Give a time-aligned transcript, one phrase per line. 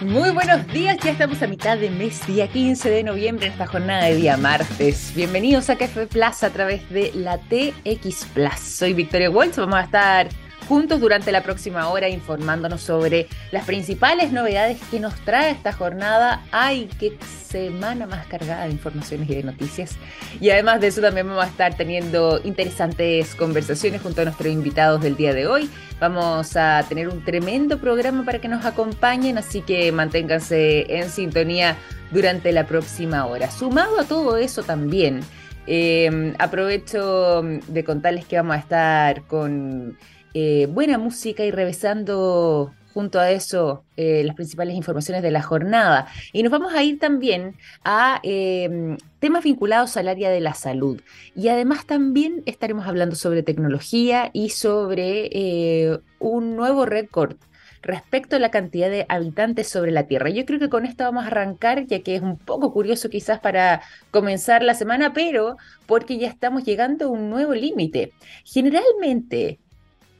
[0.00, 3.66] Muy buenos días, ya estamos a mitad de mes, día 15 de noviembre, en esta
[3.66, 5.12] jornada de día martes.
[5.14, 8.58] Bienvenidos a Café Plaza a través de la TX Plus.
[8.58, 10.28] Soy Victoria Walsh, vamos a estar
[10.64, 16.42] juntos durante la próxima hora informándonos sobre las principales novedades que nos trae esta jornada.
[16.50, 17.16] ¡Ay, qué
[17.48, 19.96] semana más cargada de informaciones y de noticias!
[20.40, 25.02] Y además de eso también vamos a estar teniendo interesantes conversaciones junto a nuestros invitados
[25.02, 25.70] del día de hoy.
[26.00, 31.76] Vamos a tener un tremendo programa para que nos acompañen, así que manténganse en sintonía
[32.10, 33.50] durante la próxima hora.
[33.50, 35.20] Sumado a todo eso también,
[35.66, 39.96] eh, aprovecho de contarles que vamos a estar con
[40.34, 46.06] eh, buena música y revisando junto a eso eh, las principales informaciones de la jornada.
[46.32, 51.00] Y nos vamos a ir también a em, temas vinculados al área de la salud.
[51.34, 57.36] Y además también estaremos hablando sobre tecnología y sobre eh, un nuevo récord
[57.82, 60.30] respecto a la cantidad de habitantes sobre la Tierra.
[60.30, 63.40] Yo creo que con esto vamos a arrancar, ya que es un poco curioso quizás
[63.40, 65.56] para comenzar la semana, pero
[65.86, 68.12] porque ya estamos llegando a un nuevo límite.
[68.44, 69.60] Generalmente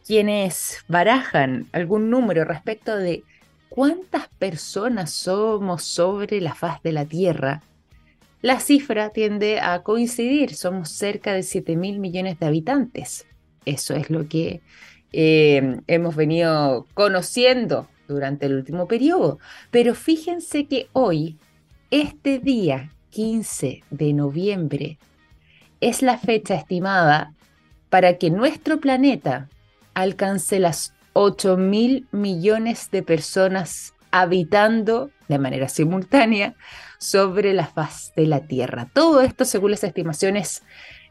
[0.06, 3.24] quienes barajan algún número respecto de
[3.68, 7.62] cuántas personas somos sobre la faz de la Tierra,
[8.42, 13.26] la cifra tiende a coincidir, somos cerca de 7 mil millones de habitantes.
[13.64, 14.60] Eso es lo que
[15.12, 19.38] eh, hemos venido conociendo durante el último periodo.
[19.70, 21.38] Pero fíjense que hoy,
[21.90, 24.98] este día 15 de noviembre,
[25.80, 27.32] es la fecha estimada
[27.88, 29.48] para que nuestro planeta
[29.94, 36.54] alcance las 8 mil millones de personas habitando de manera simultánea
[36.98, 38.88] sobre la faz de la Tierra.
[38.92, 40.62] Todo esto según las estimaciones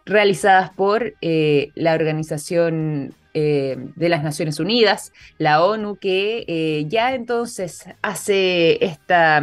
[0.06, 7.14] realizadas por eh, la Organización eh, de las Naciones Unidas, la ONU, que eh, ya
[7.14, 9.42] entonces hace esta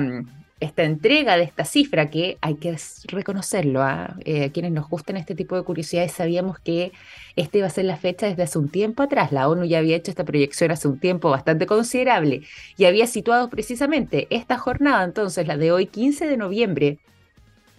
[0.61, 3.83] esta entrega de esta cifra que hay que reconocerlo.
[3.83, 4.16] ¿ah?
[4.25, 6.93] Eh, a quienes nos gustan este tipo de curiosidades sabíamos que
[7.34, 9.32] esta iba a ser la fecha desde hace un tiempo atrás.
[9.32, 12.43] La ONU ya había hecho esta proyección hace un tiempo bastante considerable
[12.76, 16.99] y había situado precisamente esta jornada, entonces la de hoy, 15 de noviembre,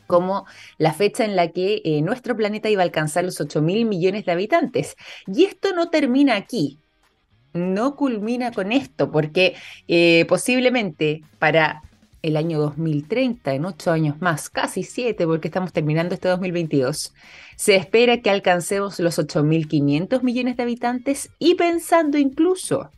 [0.08, 0.46] como
[0.78, 4.26] la fecha en la que eh, nuestro planeta iba a alcanzar los 8 mil millones
[4.26, 4.98] de habitantes.
[5.26, 6.80] Y esto no termina aquí.
[7.54, 9.56] No culmina con esto, porque
[9.88, 11.82] eh, posiblemente para
[12.22, 17.14] el año 2030, en ocho años más, casi siete, porque estamos terminando este 2022,
[17.56, 22.92] se espera que alcancemos los 8.500 millones de habitantes y pensando incluso,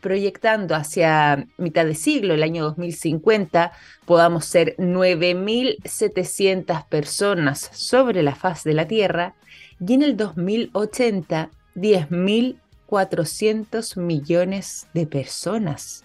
[0.00, 3.72] proyectando hacia mitad de siglo, el año 2050,
[4.06, 9.34] podamos ser 9.700 personas sobre la faz de la Tierra
[9.78, 16.04] y en el 2080, 10.400 millones de personas.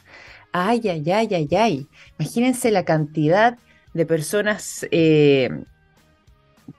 [0.58, 1.88] Ay, ay, ay, ay, ay.
[2.18, 3.58] Imagínense la cantidad
[3.94, 5.50] de personas eh,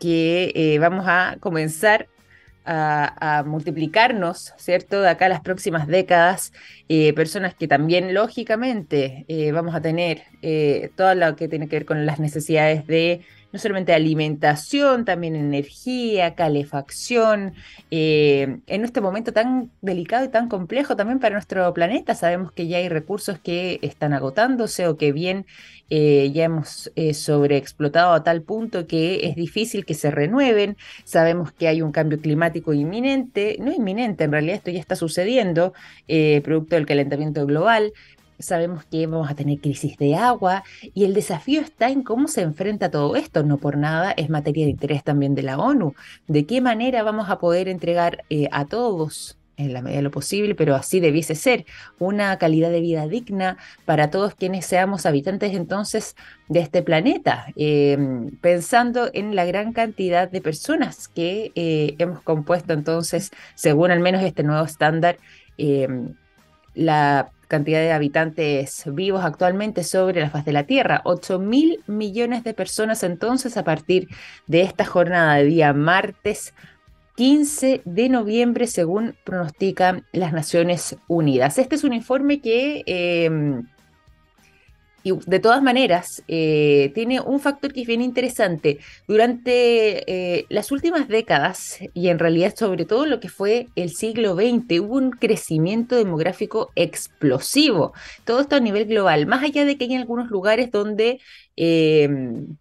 [0.00, 2.09] que eh, vamos a comenzar
[2.65, 5.03] a, multiplicarnos, ¿cierto?
[5.03, 6.54] De acá a las próximas décadas,
[6.88, 10.22] eh, personas que también, lógicamente, vamos a tener
[10.97, 13.20] todo lo que tiene que ver con las necesidades de
[13.56, 17.55] no solamente alimentación, también energía, calefacción,
[17.91, 22.15] eh, en este momento tan delicado y tan complejo también para nuestro planeta.
[22.15, 25.47] Sabemos que ya hay recursos que están agotándose o que bien
[25.89, 30.77] eh, ya hemos eh, sobreexplotado a tal punto que es difícil que se renueven.
[31.05, 35.72] Sabemos que hay un cambio climático inminente, no inminente, en realidad esto ya está sucediendo,
[36.45, 37.95] producto del calentamiento global,
[38.38, 40.64] sabemos que vamos a tener crisis de agua
[40.94, 43.42] y el desafío está en cómo se enfrenta todo esto.
[43.42, 45.94] No por nada es materia de interés también de la ONU.
[46.26, 50.10] De qué manera vamos a poder entregar eh, a todos en la medida de lo
[50.10, 51.64] posible, pero así debiese ser,
[51.98, 56.14] una calidad de vida digna para todos quienes seamos habitantes entonces
[56.48, 62.72] de este planeta, em, pensando en la gran cantidad de personas que eh, hemos compuesto
[62.72, 65.18] entonces, según al menos este nuevo estándar,
[65.56, 66.14] em,
[66.74, 71.03] la cantidad de habitantes vivos actualmente sobre la faz de la Tierra.
[71.04, 74.09] 8 mil millones de personas entonces a partir
[74.47, 76.54] de esta jornada de día martes
[77.16, 81.59] 15 de noviembre, según pronostican las Naciones Unidas.
[81.59, 82.83] Este es un informe que...
[82.87, 83.66] Em,
[85.06, 88.80] y de todas maneras, eh, tiene un factor que es bien interesante.
[89.06, 94.34] Durante eh, las últimas décadas, y en realidad sobre todo lo que fue el siglo
[94.34, 97.92] XX, hubo un crecimiento demográfico explosivo.
[98.24, 101.20] Todo esto a nivel global, más allá de que hay algunos lugares donde
[101.54, 102.56] em,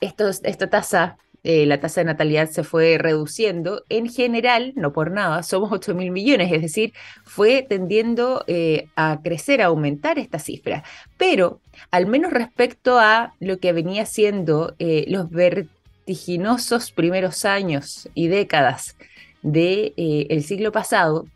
[0.00, 5.42] esta tasa eh, la tasa de natalidad se fue reduciendo, en general, no por nada,
[5.42, 6.92] somos 8 mil millones, es decir,
[7.24, 10.84] fue tendiendo eh, a crecer, a aumentar esta cifra.
[11.16, 11.60] Pero,
[11.90, 18.96] al menos respecto a lo que venía siendo eh, los vertiginosos primeros años y décadas
[19.42, 21.26] del de, el siglo pasado,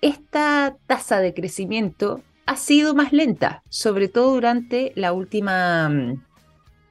[0.00, 6.16] esta tasa de crecimiento ha sido más lenta, sobre todo durante la última,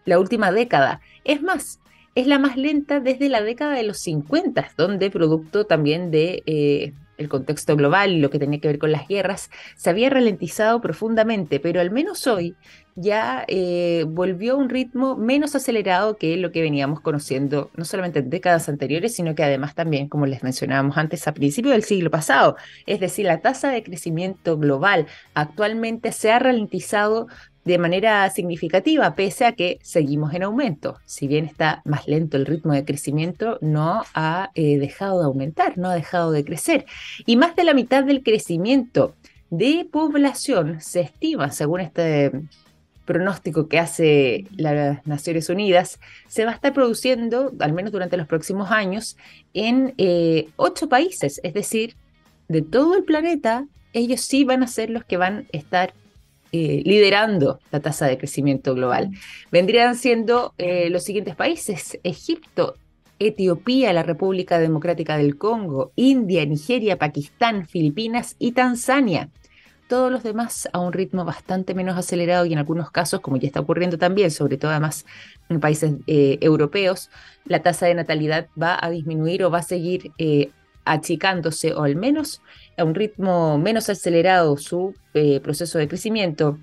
[0.06, 1.01] la última década.
[1.24, 1.80] Es más,
[2.19, 6.94] es la más lenta desde la década de los 50, donde producto también de eh,
[7.18, 10.81] el contexto global y lo que tenía que ver con las guerras, se había ralentizado
[10.81, 12.56] profundamente, pero al menos hoy
[12.95, 18.19] ya eh, volvió a un ritmo menos acelerado que lo que veníamos conociendo no solamente
[18.19, 22.10] en décadas anteriores, sino que además también, como les mencionábamos antes, a principios del siglo
[22.10, 22.56] pasado.
[22.86, 27.27] Es decir, la tasa de crecimiento global actualmente se ha ralentizado
[27.69, 30.98] de manera significativa, pese a que seguimos en aumento.
[31.06, 35.77] Si bien está más lento el ritmo de crecimiento, no ha eh, dejado de aumentar,
[35.77, 36.88] no ha dejado de crecer.
[37.27, 39.13] Y más de la mitad del crecimiento
[39.51, 42.31] de población se estima, según este
[43.06, 48.25] pronóstico que hace las Naciones Unidas, se va a estar produciendo, al menos durante los
[48.25, 49.15] próximos años,
[49.54, 51.95] en eh, ocho países, es decir,
[52.48, 55.94] de todo el planeta, ellos sí van a ser los que van a estar
[56.51, 59.12] eh, liderando la tasa de crecimiento global.
[59.51, 62.75] Vendrían siendo eh, los siguientes países, Egipto,
[63.19, 69.30] Etiopía, la República Democrática del Congo, India, Nigeria, Pakistán, Filipinas y Tanzania.
[69.88, 73.46] Todos los demás a un ritmo bastante menos acelerado y en algunos casos, como ya
[73.46, 75.06] está ocurriendo también, sobre todo además
[75.50, 77.12] en países eh, europeos,
[77.46, 80.12] la tasa de natalidad va a disminuir o va a seguir
[80.90, 82.42] achicándose o al menos
[82.79, 86.57] a un ritmo menos acelerado su eh, proceso de crecimiento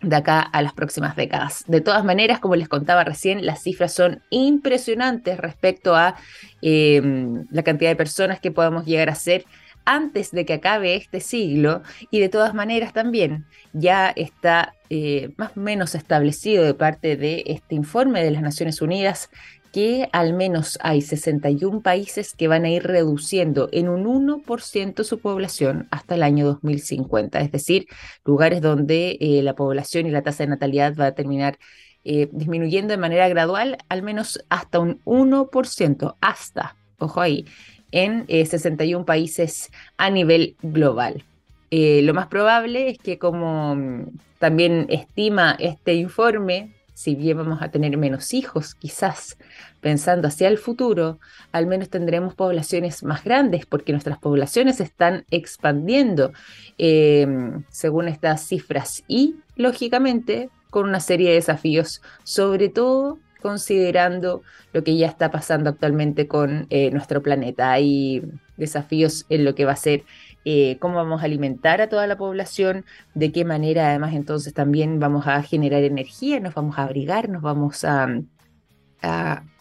[0.00, 1.64] de acá a las próximas décadas.
[1.66, 6.14] De todas maneras, como les contaba recién, las cifras son impresionantes respecto a
[6.62, 9.44] em, la cantidad de personas que podemos llegar a ser
[9.84, 15.56] antes de que acabe este siglo y de todas maneras también ya está eh, más
[15.56, 19.30] o menos establecido de parte de este informe de las Naciones Unidas
[19.72, 25.20] que al menos hay 61 países que van a ir reduciendo en un 1% su
[25.20, 27.86] población hasta el año 2050, es decir,
[28.24, 31.58] lugares donde eh, la población y la tasa de natalidad va a terminar
[32.04, 37.44] eh, disminuyendo de manera gradual, al menos hasta un 1%, hasta, ojo ahí,
[37.90, 41.24] en 61 eh, países a nivel global.
[41.70, 44.06] lo más probable es que como mm,
[44.38, 49.38] también estima este informe si bien vamos a tener menos hijos, quizás
[49.80, 51.20] pensando hacia el futuro,
[51.52, 56.32] al menos tendremos poblaciones más grandes porque nuestras poblaciones están expandiendo
[56.76, 64.42] em, según estas cifras y, lógicamente, con una serie de desafíos, sobre todo considerando
[64.72, 67.70] lo que ya está pasando actualmente con eh, nuestro planeta.
[67.70, 68.24] Hay
[68.56, 70.02] desafíos en lo que va a ser
[70.44, 75.00] eh, cómo vamos a alimentar a toda la población, de qué manera además entonces también
[75.00, 78.08] vamos a generar energía, nos vamos a abrigar, nos vamos a,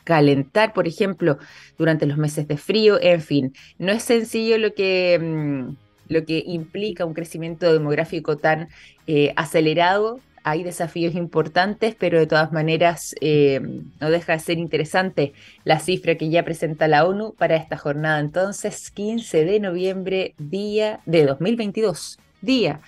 [0.04, 1.38] calentar, por ejemplo,
[1.78, 5.20] durante los meses de frío, en fin, no es sencillo lo que...
[5.22, 5.76] Mm,
[6.10, 8.70] lo que implica un crecimiento demográfico tan
[9.08, 13.60] eh, acelerado hay desafíos importantes, pero de todas maneras eh,
[14.00, 15.34] no deja de ser interesante
[15.66, 18.20] la cifra que ya presenta la ONU para esta jornada.
[18.20, 22.80] Entonces, 15 de noviembre, día de 2022, día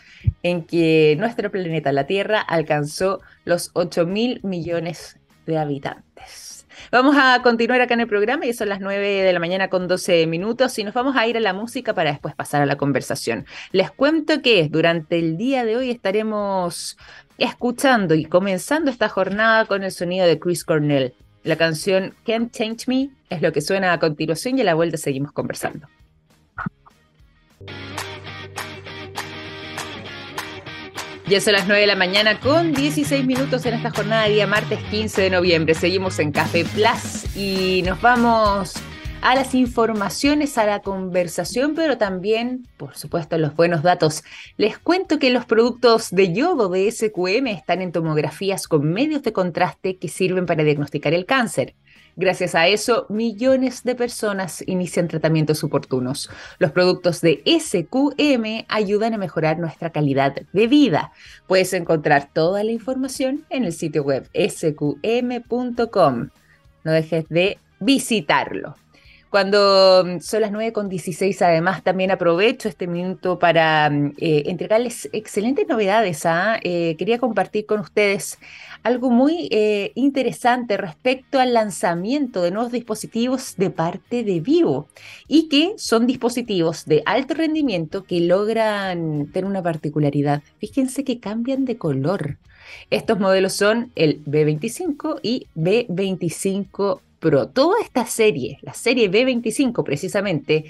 [0.42, 6.66] en que nuestro planeta, la Tierra, alcanzó los 8 mil millones de habitantes.
[6.92, 9.88] Vamos a continuar acá en el programa y son las 9 de la mañana con
[9.88, 12.78] 12 minutos y nos vamos a ir a la música para después pasar a la
[12.78, 13.46] conversación.
[13.72, 16.98] Les cuento que durante el día de hoy estaremos
[17.40, 21.14] escuchando y comenzando esta jornada con el sonido de Chris Cornell.
[21.44, 24.98] La canción Can't Change Me es lo que suena a continuación y a la vuelta
[24.98, 25.88] seguimos conversando.
[31.28, 34.48] Ya son las 9 de la mañana con 16 minutos en esta jornada de día
[34.48, 35.76] martes 15 de noviembre.
[35.76, 38.74] Seguimos en Café Plus y nos vamos
[39.22, 44.24] a las informaciones, a la conversación, pero también, por supuesto, a los buenos datos.
[44.58, 49.34] Les cuento que los productos de yodo de SQM están en tomografías con medios de
[49.34, 51.76] contraste que sirven para diagnosticar el cáncer.
[52.16, 56.30] Gracias a eso, millones de personas inician tratamientos oportunos.
[56.58, 61.12] Los productos de SQM ayudan a mejorar nuestra calidad de vida.
[61.48, 66.30] Puedes encontrar toda la información en el sitio web sqm.com.
[66.84, 68.76] No dejes de visitarlo.
[69.30, 74.44] Cuando mm, son las 9 con 16, además, también aprovecho este minuto para mm, eh,
[74.48, 76.26] entregarles excelentes novedades.
[76.26, 76.60] ¿ah?
[76.64, 78.40] Eh, quería compartir con ustedes
[78.82, 84.88] algo muy eh, interesante respecto al lanzamiento de nuevos dispositivos de parte de Vivo
[85.28, 90.42] y que son dispositivos de alto rendimiento que logran tener una particularidad.
[90.60, 92.38] Fíjense que cambian de color.
[92.90, 97.50] Estos modelos son el B25 y B25 Pro.
[97.50, 100.66] Toda esta serie, la serie B25 precisamente,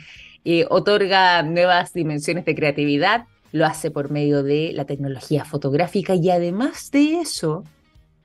[0.46, 6.30] eh, otorga nuevas dimensiones de creatividad, lo hace por medio de la tecnología fotográfica y
[6.30, 7.64] además de eso,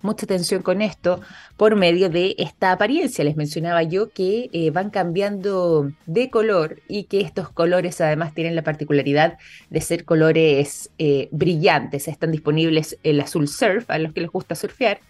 [0.04, 1.20] mucha atención con esto,
[1.56, 3.24] por medio de esta apariencia.
[3.24, 8.54] Les mencionaba yo que eh, van cambiando de color y que estos colores además tienen
[8.54, 9.38] la particularidad
[9.70, 12.06] de ser colores eh, brillantes.
[12.06, 15.00] Están disponibles el azul surf, a los que les gusta surfear,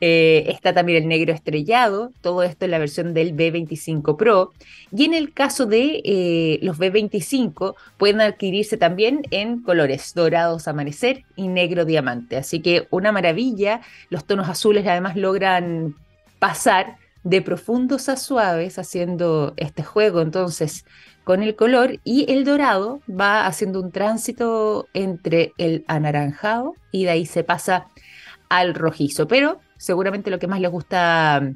[0.00, 4.52] eh, está también el negro estrellado, todo esto en la versión del B25 Pro.
[4.96, 11.24] Y en el caso de eh, los B25, pueden adquirirse también en colores dorados amanecer
[11.36, 12.36] y negro diamante.
[12.38, 13.82] Así que una maravilla.
[14.08, 15.94] Los tonos azules además logran
[16.38, 20.86] pasar de profundos a suaves haciendo este juego entonces
[21.24, 27.10] con el color y el dorado va haciendo un tránsito entre el anaranjado y de
[27.10, 27.88] ahí se pasa
[28.48, 29.28] al rojizo.
[29.28, 31.54] Pero seguramente lo que más les gusta mm,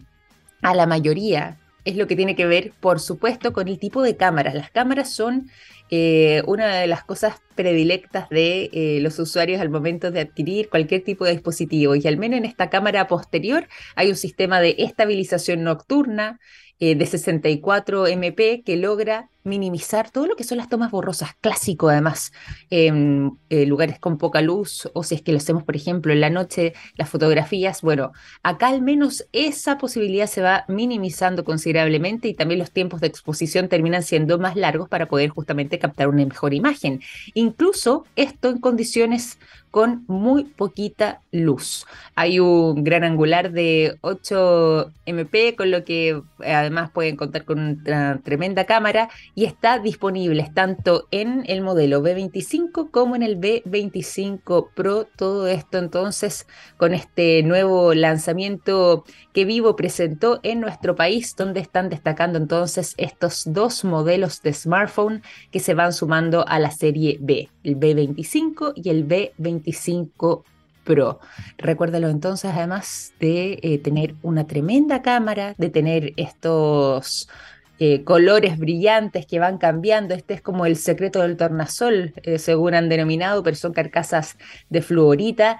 [0.63, 4.17] a la mayoría es lo que tiene que ver, por supuesto, con el tipo de
[4.17, 4.55] cámaras.
[4.55, 5.51] Las cámaras son
[5.91, 11.05] eh, una de las cosas predilectas de eh, los usuarios al momento de adquirir cualquier
[11.05, 11.95] tipo de dispositivo.
[11.95, 16.41] Y al menos en esta cámara posterior hay un sistema de estabilización nocturna,
[16.81, 21.89] eh, de 64 MP que logra minimizar todo lo que son las tomas borrosas, clásico
[21.91, 22.33] además,
[22.71, 26.21] en eh, lugares con poca luz o si es que lo hacemos, por ejemplo, en
[26.21, 32.35] la noche, las fotografías, bueno, acá al menos esa posibilidad se va minimizando considerablemente y
[32.35, 36.55] también los tiempos de exposición terminan siendo más largos para poder justamente captar una mejor
[36.55, 37.01] imagen.
[37.35, 39.39] Incluso esto en condiciones
[39.75, 41.85] con muy poquita luz.
[42.15, 48.21] Hay un gran angular de 8 MP, con lo que además pueden contar con una
[48.23, 55.07] tremenda cámara y está disponible tanto en el modelo B25 como en el B25 Pro.
[55.17, 61.89] Todo esto entonces con este nuevo lanzamiento que Vivo presentó en nuestro país, donde están
[61.89, 67.49] destacando entonces estos dos modelos de smartphone que se van sumando a la serie B,
[67.65, 70.45] el B25 y el B25
[70.85, 71.19] Pro.
[71.57, 77.29] Recuérdalo entonces, además de eh, tener una tremenda cámara, de tener estos
[77.79, 80.15] eh, colores brillantes que van cambiando.
[80.15, 84.37] Este es como el secreto del tornasol, eh, según han denominado, pero son carcasas
[84.71, 85.59] de fluorita.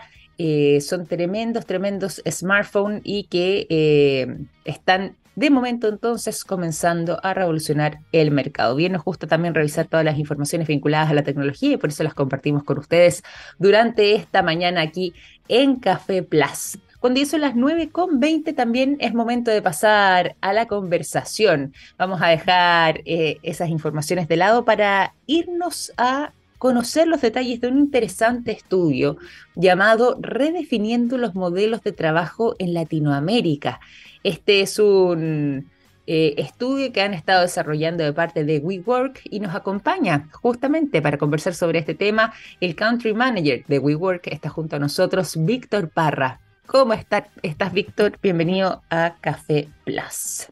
[0.81, 3.69] son tremendos, tremendos smartphones y que
[4.65, 8.77] están de momento entonces comenzando a revolucionar el mercado.
[8.77, 12.05] Bien, nos gusta también revisar todas las informaciones vinculadas a la tecnología y por eso
[12.05, 13.23] las compartimos con ustedes
[13.59, 15.15] durante esta mañana aquí
[15.49, 16.79] en Café Plus.
[17.05, 21.75] Cuando son las 9.20 también es momento de pasar a la conversación.
[21.99, 27.69] Vamos a dejar eh, esas informaciones de lado para irnos a conocer los detalles de
[27.69, 29.19] un interesante estudio
[29.55, 33.81] llamado Redefiniendo los modelos de trabajo en Latinoamérica.
[34.23, 35.71] Este es un
[36.07, 41.19] eh, estudio que han estado desarrollando de parte de WeWork y nos acompaña justamente para
[41.19, 42.33] conversar sobre este tema
[42.63, 44.27] el Country Manager de WeWork.
[44.29, 46.41] Está junto a nosotros Víctor Parra.
[46.67, 48.19] ¿Cómo estás, Víctor?
[48.23, 50.49] Bienvenido a Café Plus.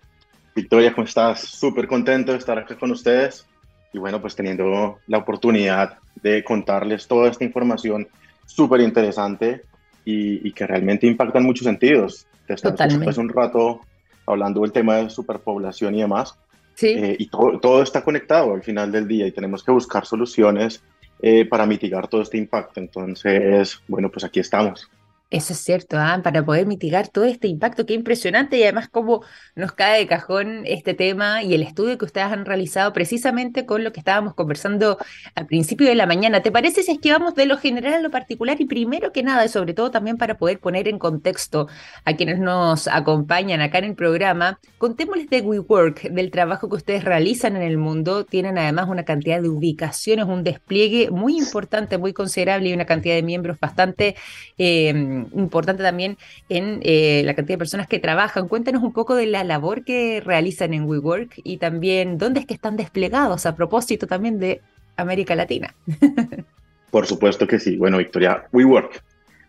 [0.54, 1.40] Victoria, ¿cómo estás?
[1.40, 3.46] Súper contento de estar aquí con ustedes
[3.92, 8.06] y bueno, pues teniendo la oportunidad de contarles toda esta información
[8.44, 9.62] súper interesante
[10.04, 12.26] y, y, que realmente impacta en muchos sentidos.
[12.46, 13.08] Totalmente.
[13.08, 13.80] Hace un rato
[14.26, 16.36] hablando del tema de superpoblación y demás.
[16.74, 16.88] Sí.
[16.88, 20.82] Eh, y todo, todo, está conectado al final del día y tenemos que buscar soluciones
[21.22, 22.80] eh, para mitigar todo este impacto.
[22.80, 24.90] Entonces, bueno, pues aquí estamos.
[25.32, 26.20] Eso es cierto, ¿ah?
[26.22, 29.24] para poder mitigar todo este impacto, qué impresionante y además cómo
[29.54, 33.82] nos cae de cajón este tema y el estudio que ustedes han realizado precisamente con
[33.82, 34.98] lo que estábamos conversando
[35.34, 36.42] al principio de la mañana.
[36.42, 39.22] ¿Te parece si es que vamos de lo general a lo particular y primero que
[39.22, 41.66] nada, y sobre todo también para poder poner en contexto
[42.04, 47.04] a quienes nos acompañan acá en el programa, contémosles de WeWork, del trabajo que ustedes
[47.04, 48.26] realizan en el mundo.
[48.26, 53.14] Tienen además una cantidad de ubicaciones, un despliegue muy importante, muy considerable y una cantidad
[53.14, 54.14] de miembros bastante...
[54.58, 56.16] Eh, importante también
[56.48, 58.48] en eh, la cantidad de personas que trabajan.
[58.48, 62.54] Cuéntanos un poco de la labor que realizan en WeWork y también dónde es que
[62.54, 64.60] están desplegados a propósito también de
[64.96, 65.74] América Latina.
[66.90, 67.76] Por supuesto que sí.
[67.76, 69.02] Bueno, Victoria, WeWork.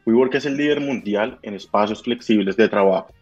[0.05, 3.13] WeWork es el líder mundial en espacios flexibles de trabajo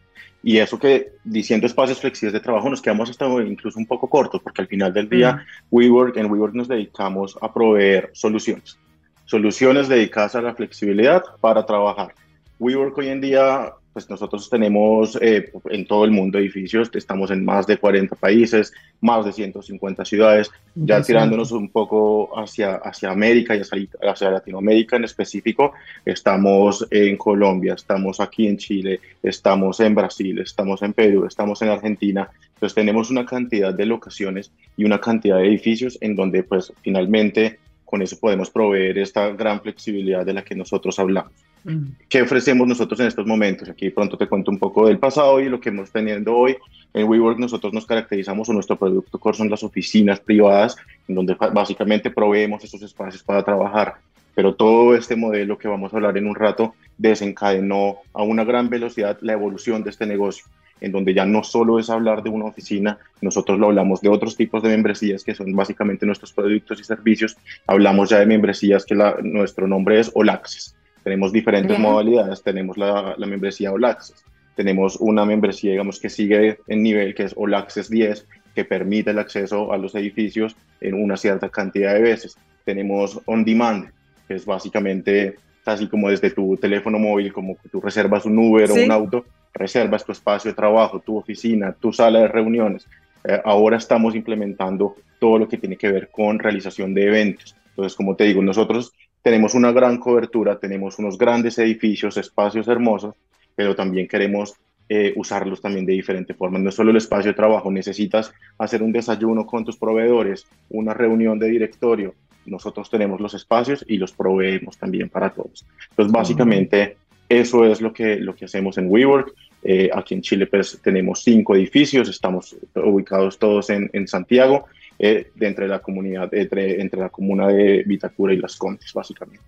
[0.43, 4.41] Y eso que diciendo espacios flexibles de trabajo nos quedamos hasta incluso un poco cortos,
[4.41, 5.75] porque al final del día, mm.
[5.75, 8.79] WeWork, en WeWork nos dedicamos a proveer soluciones.
[9.25, 12.13] Soluciones dedicadas a la flexibilidad para trabajar.
[12.61, 17.43] WeWork hoy en día pues nosotros tenemos eh, en todo el mundo edificios, estamos en
[17.43, 23.55] más de 40 países, más de 150 ciudades, ya tirándonos un poco hacia, hacia América
[23.55, 25.73] y hacia, hacia, Latinoamérica en específico,
[26.05, 31.69] estamos en Colombia, estamos aquí en Chile, estamos en Brasil, estamos en Perú, estamos en
[31.69, 36.71] Argentina, entonces tenemos una cantidad de locaciones y una cantidad de edificios en donde pues
[36.81, 37.59] finalmente
[37.91, 41.33] con eso podemos proveer esta gran flexibilidad de la que nosotros hablamos.
[41.65, 41.89] Mm.
[42.07, 43.67] ¿Qué ofrecemos nosotros en estos momentos?
[43.67, 46.55] Aquí pronto te cuento un poco del pasado y lo que hemos teniendo hoy.
[46.93, 51.35] En WeWork nosotros nos caracterizamos o nuestro producto core son las oficinas privadas, en donde
[51.53, 53.95] básicamente proveemos esos espacios para trabajar.
[54.33, 58.69] Pero todo este modelo que vamos a hablar en un rato desencadenó a una gran
[58.69, 60.45] velocidad la evolución de este negocio
[60.81, 64.35] en donde ya no solo es hablar de una oficina, nosotros lo hablamos de otros
[64.35, 68.95] tipos de membresías que son básicamente nuestros productos y servicios, hablamos ya de membresías que
[69.23, 70.75] nuestro nombre es All Access.
[71.03, 76.83] Tenemos diferentes modalidades, tenemos la, membresía All Access, tenemos una membresía, digamos, que sigue en
[76.83, 81.15] nivel, que es All Access 10, que permite el acceso a los edificios en una
[81.15, 82.37] cierta cantidad de veces.
[82.65, 83.89] Tenemos On Demand,
[84.27, 85.35] que es básicamente
[85.65, 89.25] así como desde tu teléfono móvil, como que tú reservas un Uber o un auto,
[89.53, 92.87] reservas tu espacio de trabajo, tu oficina, tu sala de reuniones.
[93.23, 97.55] Eh, ahora estamos implementando todo lo que tiene que ver con realización de eventos.
[97.69, 103.15] Entonces, como te digo, nosotros tenemos una gran cobertura, tenemos unos grandes edificios, espacios hermosos,
[103.55, 104.55] pero también queremos
[104.89, 106.61] eh, usarlos también de diferente formas.
[106.61, 110.93] No es solo el espacio de trabajo, necesitas hacer un desayuno con tus proveedores, una
[110.93, 112.15] reunión de directorio.
[112.45, 115.65] Nosotros tenemos los espacios y los proveemos también para todos.
[115.91, 116.97] Entonces, básicamente,
[117.39, 119.33] eso es lo que, lo que hacemos en WeWork.
[119.63, 124.65] Eh, aquí en Chile pues, tenemos cinco edificios, estamos ubicados todos en, en Santiago,
[124.97, 129.43] eh, de entre la comunidad, entre, entre la comuna de Vitacura y Las Condes, básicamente.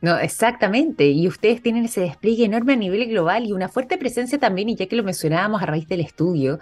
[0.00, 1.06] No, exactamente.
[1.06, 4.76] Y ustedes tienen ese despliegue enorme a nivel global y una fuerte presencia también, y
[4.76, 6.60] ya que lo mencionábamos a raíz del estudio,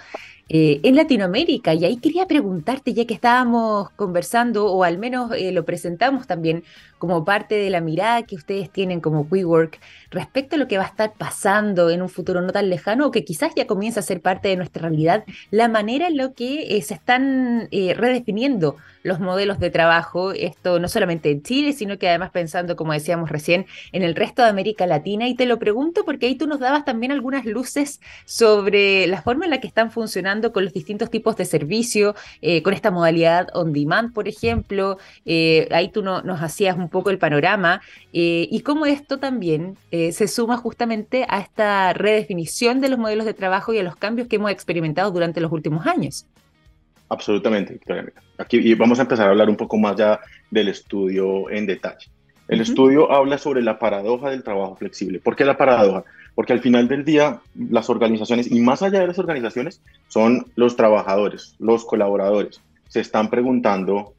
[0.48, 1.74] eh, en Latinoamérica.
[1.74, 6.62] Y ahí quería preguntarte, ya que estábamos conversando, o al menos eh, lo presentamos también
[6.98, 10.84] como parte de la mirada que ustedes tienen como WeWork respecto a lo que va
[10.84, 14.02] a estar pasando en un futuro no tan lejano, o que quizás ya comienza a
[14.04, 19.20] ser parte de nuestra realidad, la manera en la que eh, se están redefiniendo los
[19.20, 23.66] modelos de trabajo, esto no solamente en Chile, sino que además pensando, como decíamos recién,
[23.92, 25.28] en el resto de América Latina.
[25.28, 29.44] Y te lo pregunto porque ahí tú nos dabas también algunas luces sobre la forma
[29.44, 33.48] en la que están funcionando con los distintos tipos de servicio, eh, con esta modalidad
[33.54, 34.98] on demand, por ejemplo.
[35.24, 37.80] Eh, ahí tú nos hacías un poco el panorama
[38.12, 43.34] eh, y cómo esto también se suma justamente a esta redefinición de los modelos de
[43.34, 46.26] trabajo y a los cambios que hemos experimentado durante los últimos años.
[47.08, 48.12] Absolutamente, Victoria.
[48.38, 50.20] Aquí vamos a empezar a hablar un poco más ya
[50.50, 52.08] del estudio en detalle.
[52.48, 55.18] El estudio habla sobre la paradoja del trabajo flexible.
[55.18, 56.04] ¿Por qué la paradoja?
[56.36, 60.76] Porque al final del día, las organizaciones, y más allá de las organizaciones, son los
[60.76, 62.60] trabajadores, los colaboradores.
[62.86, 64.14] Se están preguntando,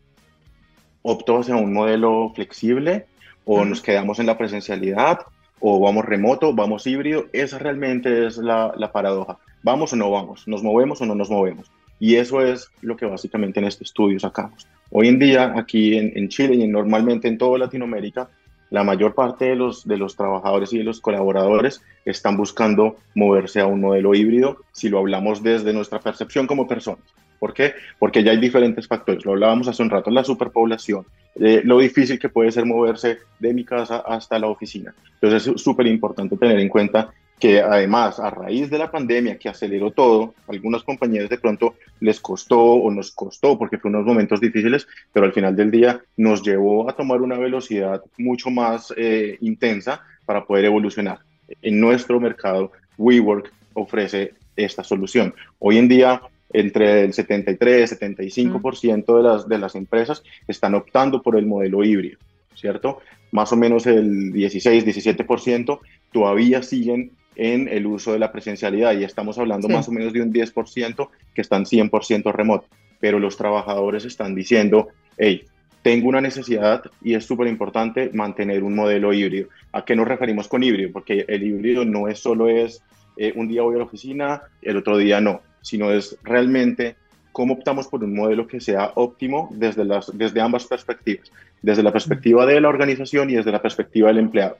[1.04, 3.06] ¿opto hacia un modelo flexible
[3.46, 5.20] o nos quedamos en la presencialidad
[5.62, 7.28] o vamos remoto, vamos híbrido?
[7.32, 9.38] Esa realmente es la, la paradoja.
[9.64, 10.46] ¿Vamos o no vamos?
[10.48, 11.72] ¿Nos movemos o no nos movemos?
[12.00, 14.68] Y eso es lo que básicamente en este estudio sacamos.
[14.92, 18.30] Hoy en día, aquí en, Chile y normalmente en toda Latinoamérica,
[18.70, 23.60] la mayor parte de los, de los trabajadores y de los colaboradores están buscando moverse
[23.60, 27.06] a un modelo híbrido si lo hablamos desde nuestra percepción como personas.
[27.40, 27.74] ¿Por qué?
[28.00, 29.26] Porque ya hay diferentes factores.
[29.26, 33.54] Lo hablábamos hace un rato, la superpoblación, eh, lo difícil que puede ser moverse de
[33.54, 34.94] mi casa hasta la oficina.
[35.22, 39.50] Entonces es súper importante tener en cuenta que además a raíz de la pandemia que
[39.50, 44.42] aceleró todo, algunas compañías de pronto les costó o nos costó porque fue unos momentos
[44.42, 49.38] difíciles, pero al final del día nos llevó a tomar una velocidad mucho más eh,
[49.42, 51.20] intensa para poder evolucionar.
[51.62, 55.34] En nuestro mercado, WeWork ofrece esta solución.
[55.60, 56.22] Hoy en día,
[56.52, 62.18] entre el 73 75% de las, de las empresas están optando por el modelo híbrido,
[62.56, 63.00] ¿cierto?
[63.32, 65.80] Más o menos el 16, 17%
[66.12, 70.22] todavía siguen en el uso de la presencialidad y estamos hablando más o menos de
[70.22, 72.68] un 10% que están 100% remoto,
[73.00, 75.46] pero los trabajadores están diciendo, hey,
[75.84, 79.50] tengo una necesidad y es súper importante mantener un modelo híbrido.
[79.72, 80.92] ¿A qué nos referimos con híbrido?
[80.92, 82.82] Porque el híbrido no es solo es
[83.18, 86.96] eh, un día voy a la oficina, el otro día no, sino es realmente
[87.32, 91.94] cómo optamos por un modelo que sea óptimo desde, las, desde ambas perspectivas, desde la
[91.94, 94.58] perspectiva de la organización y desde la perspectiva del empleado.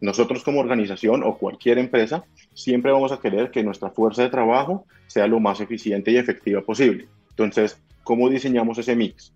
[0.00, 4.84] Nosotros como organización o cualquier empresa siempre vamos a querer que nuestra fuerza de trabajo
[5.06, 7.06] sea lo más eficiente y efectiva posible.
[7.30, 9.32] Entonces, ¿cómo diseñamos ese mix?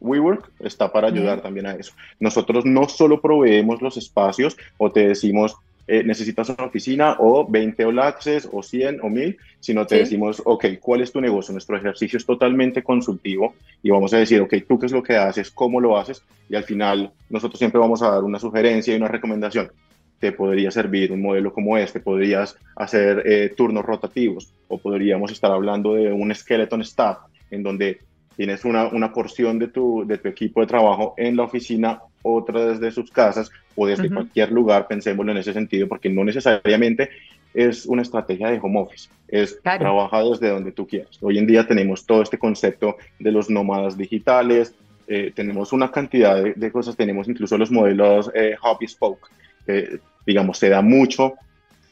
[0.00, 1.92] WeWork está para ayudar también a eso.
[2.20, 5.56] Nosotros no solo proveemos los espacios o te decimos,
[5.88, 10.42] eh, necesitas una oficina o 20 All Access o 100 o 1000, sino te decimos,
[10.44, 11.52] ok, ¿cuál es tu negocio?
[11.52, 15.16] Nuestro ejercicio es totalmente consultivo y vamos a decir, ok, tú qué es lo que
[15.16, 18.96] haces, cómo lo haces y al final nosotros siempre vamos a dar una sugerencia y
[18.96, 19.70] una recomendación.
[20.18, 25.50] Te podría servir un modelo como este, podrías hacer eh, turnos rotativos o podríamos estar
[25.50, 27.18] hablando de un skeleton staff
[27.50, 28.00] en donde
[28.36, 32.66] tienes una, una porción de tu, de tu equipo de trabajo en la oficina, otra
[32.66, 37.10] desde sus casas o desde cualquier lugar, pensémoslo en ese sentido, porque no necesariamente
[37.54, 41.18] es una estrategia de home office, es trabajar desde donde tú quieras.
[41.22, 44.74] Hoy en día tenemos todo este concepto de los nómadas digitales,
[45.08, 49.28] eh, tenemos una cantidad de, cosas, tenemos incluso los modelos eh, hobby spoke,
[49.66, 51.34] que digamos se da mucho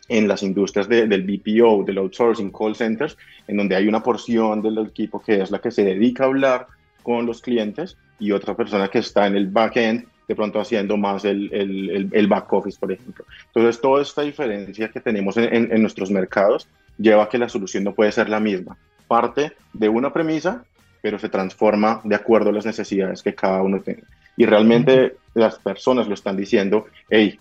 [0.09, 3.17] en las industrias del BPO, del outsourcing, call centers,
[3.49, 6.67] en donde hay una porción del equipo que es la que se dedica a hablar
[7.03, 11.25] con los clientes y otra persona que está en el back-end, de pronto haciendo más
[11.25, 13.25] el, el, el, back office, por ejemplo.
[13.47, 17.85] Entonces, toda esta diferencia que tenemos en, en, nuestros mercados lleva a que la solución
[17.85, 18.77] no puede ser la misma.
[19.07, 20.65] Parte de una premisa,
[21.03, 24.05] pero se transforma de acuerdo a las necesidades que cada uno tiene.
[24.37, 27.39] Y realmente las personas lo están diciendo, hey,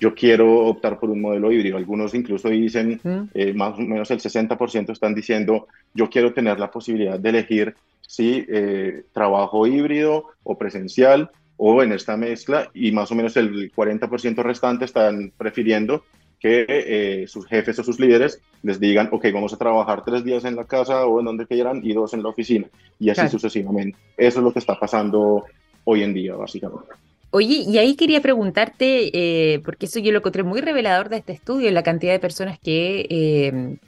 [0.00, 1.76] yo quiero optar por un modelo híbrido.
[1.76, 3.00] Algunos incluso dicen,
[3.34, 7.74] eh, más o menos el 60% están diciendo, yo quiero tener la posibilidad de elegir
[8.06, 13.72] si eh, trabajo híbrido o presencial o en esta mezcla y más o menos el
[13.72, 16.04] 40% restante están prefiriendo
[16.40, 20.44] que eh, sus jefes o sus líderes les digan, ok, vamos a trabajar tres días
[20.44, 22.66] en la casa o en donde quieran y dos en la oficina
[22.98, 23.96] y así sucesivamente.
[24.16, 25.44] Eso es lo que está pasando
[25.84, 26.92] hoy en día, básicamente.
[27.36, 31.32] Oye, y ahí quería preguntarte, eh, porque eso yo lo encontré muy revelador de este
[31.32, 33.78] estudio, la cantidad de personas que eh,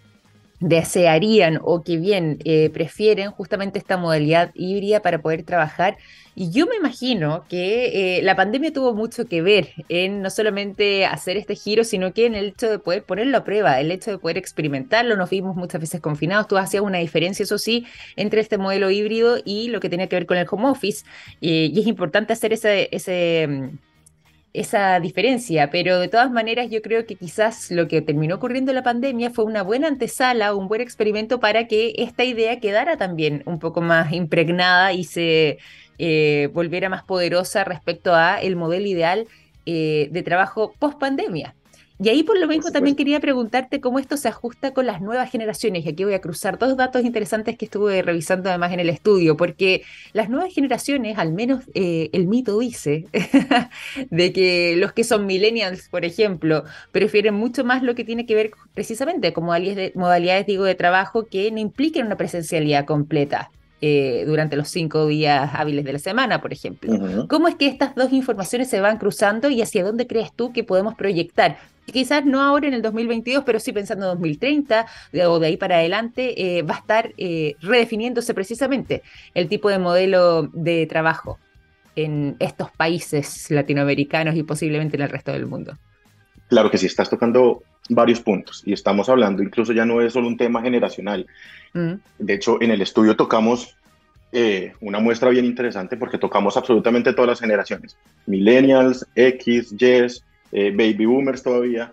[0.60, 5.96] desearían o que bien eh, prefieren justamente esta modalidad híbrida para poder trabajar.
[6.38, 11.06] Y yo me imagino que eh, la pandemia tuvo mucho que ver en no solamente
[11.06, 14.10] hacer este giro, sino que en el hecho de poder ponerlo a prueba, el hecho
[14.10, 15.16] de poder experimentarlo.
[15.16, 16.46] Nos vimos muchas veces confinados.
[16.46, 20.16] Tú hacías una diferencia, eso sí, entre este modelo híbrido y lo que tenía que
[20.16, 21.04] ver con el home office.
[21.40, 23.78] Eh, y es importante hacer ese, mm,
[24.60, 28.76] esa diferencia, pero de todas maneras yo creo que quizás lo que terminó ocurriendo en
[28.76, 33.42] la pandemia fue una buena antesala, un buen experimento para que esta idea quedara también
[33.46, 35.58] un poco más impregnada y se
[35.98, 39.26] eh, volviera más poderosa respecto a el modelo ideal
[39.66, 41.55] eh, de trabajo post pandemia.
[41.98, 45.30] Y ahí por lo mismo también quería preguntarte cómo esto se ajusta con las nuevas
[45.30, 45.86] generaciones.
[45.86, 49.36] Y aquí voy a cruzar dos datos interesantes que estuve revisando además en el estudio,
[49.36, 49.82] porque
[50.12, 53.06] las nuevas generaciones, al menos eh, el mito dice,
[54.10, 58.34] de que los que son millennials, por ejemplo, prefieren mucho más lo que tiene que
[58.34, 63.50] ver precisamente con modalidades de, modalidades digo, de trabajo que no impliquen una presencialidad completa.
[63.82, 67.26] Eh, durante los cinco días hábiles de la semana, por ejemplo.
[67.28, 70.64] ¿Cómo es que estas dos informaciones se van cruzando y hacia dónde crees tú que
[70.64, 71.58] podemos proyectar?
[71.84, 74.86] Quizás no ahora en el 2022, pero sí pensando en 2030
[75.28, 79.02] o de ahí para adelante, eh, va a estar eh, redefiniéndose precisamente
[79.34, 81.38] el tipo de modelo de trabajo
[81.96, 85.76] en estos países latinoamericanos y posiblemente en el resto del mundo.
[86.48, 90.28] Claro que sí, estás tocando varios puntos y estamos hablando, incluso ya no es solo
[90.28, 91.26] un tema generacional.
[91.76, 92.00] Mm.
[92.18, 93.76] De hecho, en el estudio tocamos
[94.32, 99.84] eh, una muestra bien interesante porque tocamos absolutamente todas las generaciones, millennials, X, Y,
[100.52, 101.92] eh, baby boomers todavía,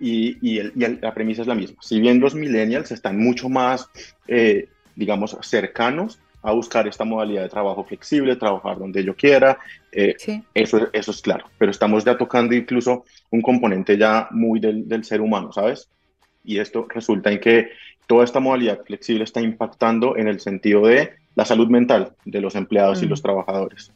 [0.00, 0.62] y, y,
[1.00, 1.76] la premisa es la misma.
[1.82, 3.90] Si bien los millennials están mucho más,
[4.28, 9.58] eh, digamos, cercanos a buscar esta modalidad de trabajo flexible, trabajar donde yo quiera,
[9.90, 15.04] eso, eso es claro, pero estamos ya tocando incluso un componente ya muy del, del
[15.04, 15.88] ser humano, ¿sabes?
[16.44, 17.70] Y esto resulta en que
[18.06, 22.54] toda esta modalidad flexible está impactando en el sentido de la salud mental de los
[22.54, 23.10] empleados y mm.
[23.10, 23.92] los trabajadores.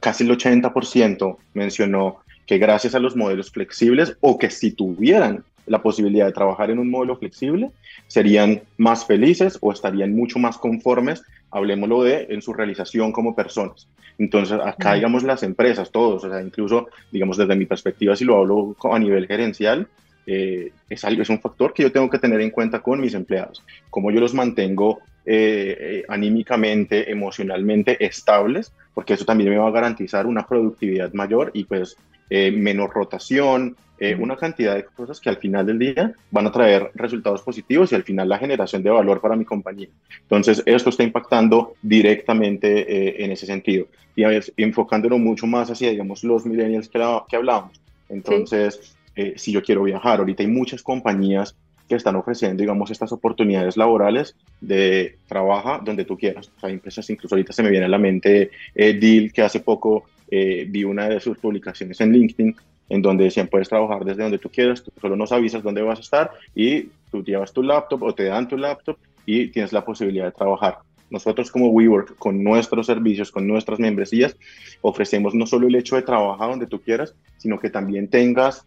[0.00, 5.82] Casi el 80% mencionó que gracias a los modelos flexibles o que si tuvieran la
[5.82, 7.70] posibilidad de trabajar en un modelo flexible,
[8.06, 13.88] serían más felices o estarían mucho más conformes, hablemoslo de, en su realización como personas.
[14.18, 14.94] Entonces, acá, mm.
[14.94, 18.98] digamos, las empresas, todos, o sea, incluso, digamos, desde mi perspectiva, si lo hablo a
[18.98, 19.88] nivel gerencial,
[20.26, 23.14] eh, es, algo, es un factor que yo tengo que tener en cuenta con mis
[23.14, 23.62] empleados.
[23.90, 29.72] Cómo yo los mantengo eh, eh, anímicamente, emocionalmente estables, porque eso también me va a
[29.72, 31.96] garantizar una productividad mayor y pues
[32.30, 33.76] menos rotación,
[34.18, 37.94] una cantidad de cosas que al final del día van a traer resultados positivos y
[37.94, 39.88] al final la generación de valor para mi compañía.
[40.22, 43.86] Entonces, esto está impactando directamente en ese sentido.
[44.16, 49.34] Y a ver, enfocándolo mucho más hacia, digamos, los millennials que, que hablábamos Entonces, eh,
[49.36, 51.56] si yo quiero viajar, ahorita hay muchas compañías
[51.88, 56.50] que están ofreciendo, digamos, estas oportunidades laborales de trabaja donde tú quieras.
[56.56, 59.42] O sea, hay empresas, incluso ahorita se me viene a la mente eh, Deal, que
[59.42, 62.56] hace poco eh, vi una de sus publicaciones en LinkedIn,
[62.88, 65.98] en donde decían, puedes trabajar desde donde tú quieras, tú solo nos avisas dónde vas
[65.98, 68.96] a estar y tú llevas tu laptop o te dan tu laptop
[69.26, 70.78] y tienes la posibilidad de trabajar.
[71.10, 74.36] Nosotros como WeWork, con nuestros servicios, con nuestras membresías,
[74.80, 78.66] ofrecemos no solo el hecho de trabajar donde tú quieras, sino que también tengas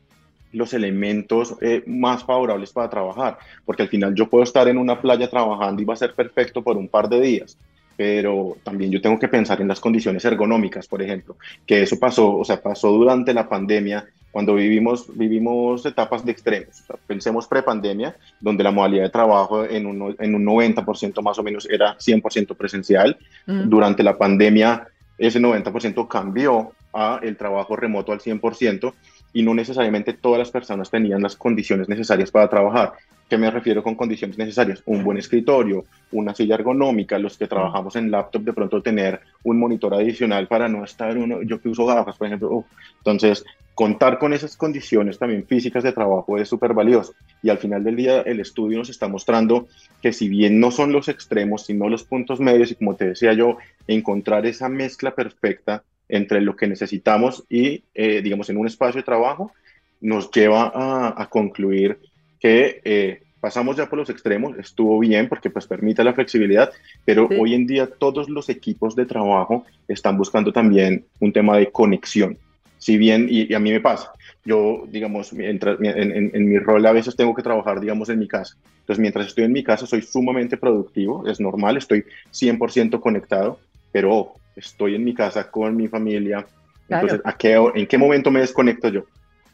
[0.54, 5.02] los elementos eh, más favorables para trabajar, porque al final yo puedo estar en una
[5.02, 7.58] playa trabajando y va a ser perfecto por un par de días,
[7.96, 12.38] pero también yo tengo que pensar en las condiciones ergonómicas, por ejemplo, que eso pasó,
[12.38, 16.84] o sea, pasó durante la pandemia, cuando vivimos, vivimos etapas de extremos.
[17.08, 21.68] pensemos prepandemia, donde la modalidad de trabajo en un, en un 90% más o menos
[21.68, 23.18] era 100% presencial.
[23.48, 28.94] Durante la pandemia, ese 90% cambió a el trabajo remoto al 100%
[29.38, 32.93] y no necesariamente todas las personas tenían las condiciones necesarias para trabajar.
[33.30, 34.82] ¿Qué me refiero con condiciones necesarias?
[34.88, 39.60] Un buen escritorio, una silla ergonómica, los que trabajamos en laptop de pronto tener un
[39.60, 42.65] monitor adicional para no estar uno, yo que uso gafas, por ejemplo.
[42.97, 43.45] entonces,
[43.76, 47.13] contar con esas condiciones también físicas de trabajo es súper valioso.
[47.43, 49.67] Y al final del día el estudio nos está mostrando
[50.02, 53.34] que si bien no son los extremos, sino los puntos medios, y como te decía
[53.34, 59.00] yo, encontrar esa mezcla perfecta entre lo que necesitamos y, eh, digamos, en un espacio
[59.00, 59.52] de trabajo,
[60.00, 62.00] nos lleva a, concluir
[62.39, 66.72] que eh, pasamos ya por los extremos, estuvo bien porque pues permite la flexibilidad,
[67.04, 71.72] pero hoy en día todos los equipos de trabajo están buscando también un tema de
[71.72, 72.38] conexión.
[72.78, 74.12] Si bien, y, a mí me pasa,
[74.46, 78.56] yo, digamos, en, en, mi rol a veces tengo que trabajar, digamos, en mi casa.
[78.82, 83.60] Entonces, mientras estoy en mi casa, soy sumamente productivo, es normal, estoy 100% conectado,
[83.91, 86.46] pero estoy en mi casa con mi familia.
[86.89, 89.06] Entonces, ¿a qué, ¿en qué momento me desconecto yo?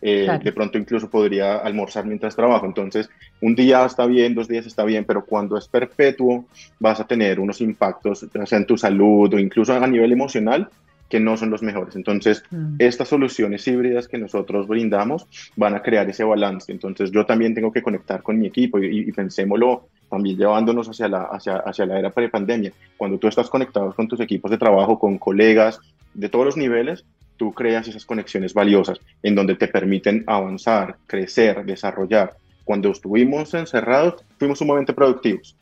[0.06, 2.66] Eh, de pronto incluso podría almorzar mientras trabajo.
[2.66, 6.46] Entonces, un día está bien, dos días está bien, pero cuando es perpetuo
[6.80, 10.70] vas a tener unos impactos, ya sea en tu salud o incluso a nivel emocional,
[11.14, 11.96] que no son los mejores.
[11.96, 12.78] Entonces, mm.
[12.80, 16.72] estas soluciones híbridas que nosotros brindamos van a crear ese balance.
[16.72, 21.08] Entonces, yo también tengo que conectar con mi equipo y, y pensémoslo también llevándonos hacia
[21.08, 22.74] la, hacia, hacia la era prepandemia.
[22.98, 25.80] Cuando tú estás conectado con tus equipos de trabajo, con colegas
[26.16, 27.06] de todos los niveles,
[27.38, 32.34] tú creas esas conexiones valiosas en donde te permiten avanzar, crecer, desarrollar.
[32.64, 35.56] Cuando estuvimos encerrados, fuimos sumamente productivos,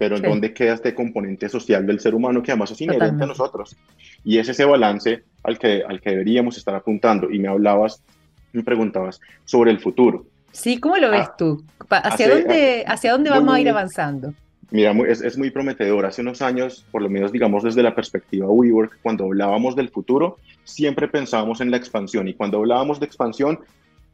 [0.00, 3.26] pero ¿en dónde queda este componente social del ser humano que además es inherente a
[3.26, 3.76] nosotros?
[4.24, 7.30] Y es ese balance al que, al que deberíamos estar apuntando.
[7.30, 8.02] Y me hablabas,
[8.54, 10.24] me preguntabas sobre el futuro.
[10.52, 11.62] Sí, ¿cómo lo ves ah, tú?
[11.90, 14.32] ¿Hacia, dónde, hacia dónde vamos a ir avanzando?
[14.70, 16.06] Mira, es, es, muy prometedor.
[16.06, 20.38] Hace unos años, por lo menos digamos desde la perspectiva WeWork, cuando hablábamos del futuro,
[20.64, 22.26] siempre pensábamos en la expansión.
[22.26, 23.60] Y cuando hablábamos de expansión,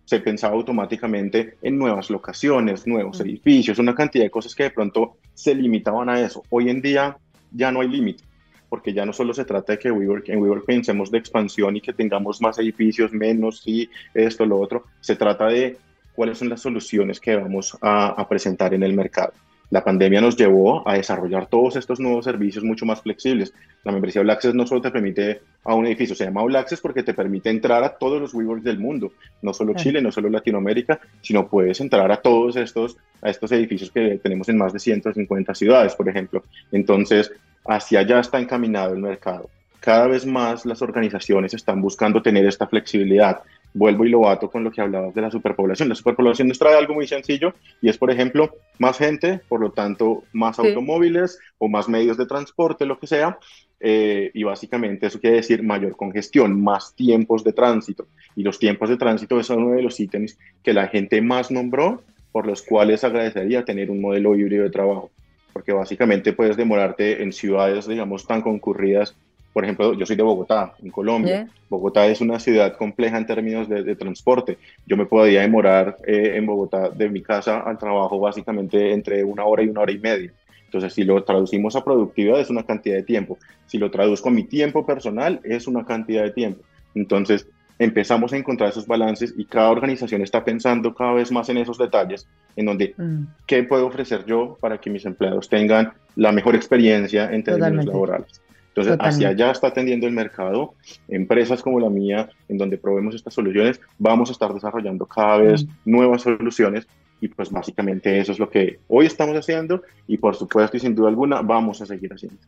[0.06, 5.18] se pensaba automáticamente en nuevas locaciones, nuevos edificios, una cantidad de cosas que de pronto
[5.34, 6.42] se limitaban a eso.
[6.48, 7.18] Hoy en día
[7.50, 8.22] ya no hay límite,
[8.68, 11.80] porque ya no solo se trata de que WeWork, en WeWork pensemos de expansión y
[11.80, 14.84] que tengamos más edificios, menos, y esto, lo otro.
[15.00, 15.76] Se trata de
[16.14, 19.32] cuáles son las soluciones que vamos a, presentar en el mercado.
[19.70, 23.52] La pandemia nos llevó a desarrollar todos estos nuevos servicios mucho más flexibles.
[23.82, 26.80] La membresía All Access no solo te permite a un edificio, se llama All Access
[26.80, 30.28] porque te permite entrar a todos los WeWorks del mundo, no solo Chile, no solo
[30.28, 34.78] Latinoamérica, sino puedes entrar a todos estos, a estos edificios que tenemos en más de
[34.78, 36.44] 150 ciudades, por ejemplo.
[36.70, 37.32] Entonces,
[37.64, 39.50] hacia allá está encaminado el mercado.
[39.86, 44.64] Cada vez más las organizaciones están buscando tener esta flexibilidad, vuelvo y lo bato con
[44.64, 45.88] lo que hablabas de la superpoblación.
[45.88, 49.70] La superpoblación nos trae algo muy sencillo y es, por ejemplo, más gente, por lo
[49.70, 53.38] tanto, más automóviles o más medios de transporte, lo que sea.
[53.78, 58.08] Eh, y básicamente eso quiere decir mayor congestión, más tiempos de tránsito.
[58.34, 62.02] Y los tiempos de tránsito es uno de los ítems que la gente más nombró,
[62.32, 65.12] por los cuales agradecería tener un modelo híbrido de trabajo.
[65.52, 69.14] Porque básicamente puedes demorarte en ciudades, digamos, tan concurridas
[69.56, 71.48] por ejemplo, yo soy de Bogotá, en Colombia.
[71.70, 74.58] Bogotá es una ciudad compleja en términos de, transporte.
[74.84, 79.46] Yo me podía demorar eh, en Bogotá de mi casa al trabajo básicamente entre una
[79.46, 80.30] hora y una hora y media.
[80.66, 83.38] Entonces, si lo traducimos a productividad, es una cantidad de tiempo.
[83.64, 86.62] Si lo traduzco a mi tiempo personal, es una cantidad de tiempo.
[86.94, 91.56] Entonces, empezamos a encontrar esos balances y cada organización está pensando cada vez más en
[91.56, 93.22] esos detalles, en donde, mm.
[93.46, 98.42] ¿qué puedo ofrecer yo para que mis empleados tengan la mejor experiencia en términos laborales?
[98.76, 100.74] Entonces, hacia allá está atendiendo el mercado.
[101.08, 105.64] Empresas como la mía, en donde probemos estas soluciones, vamos a estar desarrollando cada vez
[105.64, 105.68] mm.
[105.86, 106.86] nuevas soluciones
[107.18, 110.94] y pues básicamente eso es lo que hoy estamos haciendo y por supuesto y sin
[110.94, 112.38] duda alguna vamos a seguir haciendo.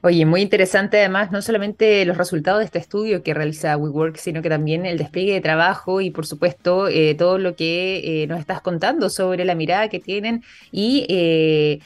[0.00, 4.42] Oye, muy interesante además, no solamente los resultados de este estudio que realiza WeWork, sino
[4.42, 8.38] que también el despliegue de trabajo y por supuesto eh, todo lo que eh, nos
[8.38, 11.80] estás contando sobre la mirada que tienen y eh,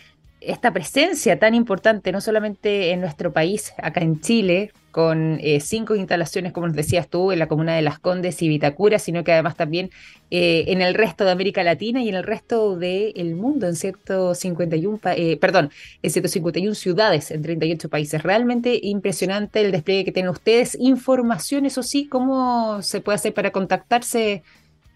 [0.46, 5.96] esta presencia tan importante, no solamente en nuestro país, acá en Chile, con eh, cinco
[5.96, 9.33] instalaciones, como nos decías tú, en la comuna de Las Condes y Vitacura, sino que
[9.33, 9.90] además también
[10.31, 15.00] eh, en el resto de América Latina y en el resto del mundo, en 151,
[15.16, 15.70] eh, perdón,
[16.02, 18.22] en 151 ciudades, en 38 países.
[18.22, 20.76] Realmente impresionante el despliegue que tienen ustedes.
[20.78, 24.42] Información, eso sí, ¿cómo se puede hacer para contactarse,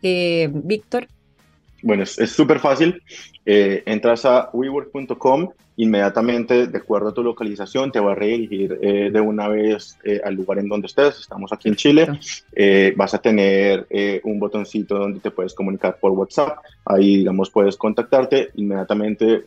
[0.03, 1.09] Víctor?
[1.83, 3.03] Bueno, es súper fácil.
[3.45, 9.11] Eh, entras a wework.com, inmediatamente, de acuerdo a tu localización, te va a redirigir eh,
[9.13, 11.21] de una vez eh, al lugar en donde estés.
[11.21, 12.09] Estamos aquí en Chile.
[12.97, 13.87] vas a tener
[14.25, 16.59] un botoncito donde te puedes comunicar por WhatsApp.
[16.85, 18.51] Ahí, digamos, puedes contactarte.
[18.57, 19.45] Inmediatamente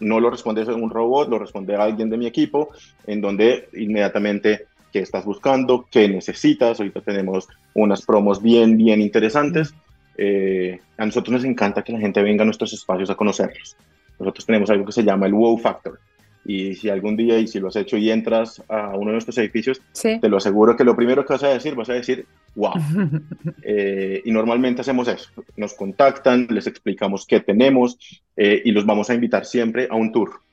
[0.00, 2.70] no lo respondes un robot, lo responde alguien de mi equipo,
[3.06, 6.80] en donde inmediatamente qué estás buscando, qué necesitas.
[6.80, 9.74] Ahorita tenemos unas promos bien, bien interesantes.
[10.16, 13.76] Eh, a nosotros nos encanta que la gente venga a nuestros espacios a conocerlos.
[14.18, 15.98] Nosotros tenemos algo que se llama el wow factor.
[16.44, 19.36] Y si algún día, y si lo has hecho y entras a uno de nuestros
[19.38, 22.24] edificios, te lo aseguro que lo primero que vas a decir, vas a decir,
[22.54, 22.74] wow.
[23.68, 25.28] Eh, y normalmente hacemos eso.
[25.56, 27.98] Nos contactan, les explicamos qué tenemos
[28.36, 30.45] eh, y los vamos a invitar siempre a un tour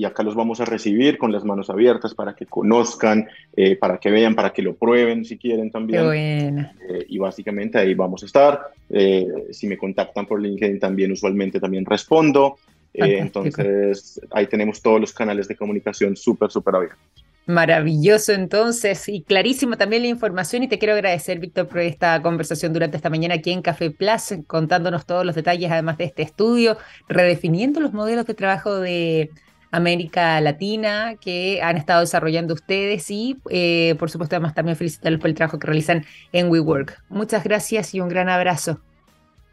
[0.00, 3.98] y acá los vamos a recibir con las manos abiertas para que conozcan, eh, para
[3.98, 6.70] que vean, para que lo prueben si quieren también.
[6.88, 8.60] Eh, y básicamente ahí vamos a estar.
[8.88, 12.56] Eh, si me contactan por LinkedIn también usualmente también respondo.
[12.94, 16.98] entonces ahí tenemos todos los canales de comunicación súper, súper abiertos.
[17.44, 22.72] Maravilloso entonces y clarísimo también la información y te quiero agradecer Víctor por esta conversación
[22.72, 26.78] durante esta mañana aquí en Café Plus contándonos todos los detalles además de este estudio,
[27.06, 29.30] redefiniendo los modelos de trabajo de,
[29.70, 35.30] América Latina que han estado desarrollando ustedes y eh, por supuesto además también felicitarlos por
[35.30, 37.02] el trabajo que realizan en WeWork.
[37.08, 38.80] Muchas gracias y un gran abrazo.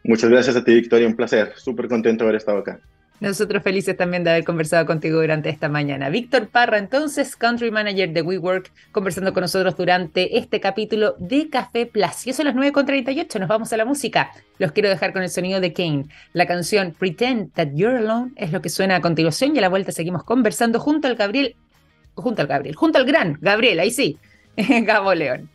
[0.03, 2.79] Muchas gracias a ti Victoria, un placer, súper contento de haber estado acá.
[3.19, 6.09] Nosotros felices también de haber conversado contigo durante esta mañana.
[6.09, 11.87] Víctor Parra, entonces, Country Manager de WeWork, conversando con nosotros durante este capítulo de Café
[11.87, 12.27] Plus.
[12.27, 14.31] Y eso es las 9.38, nos vamos a la música.
[14.59, 16.05] Los quiero dejar con el sonido de Kane.
[16.33, 19.69] La canción Pretend That You're Alone es lo que suena a continuación y a la
[19.69, 21.55] vuelta seguimos conversando junto al Gabriel,
[22.13, 24.19] junto al Gabriel, junto al gran Gabriel, ahí sí,
[24.55, 25.49] Gabo León.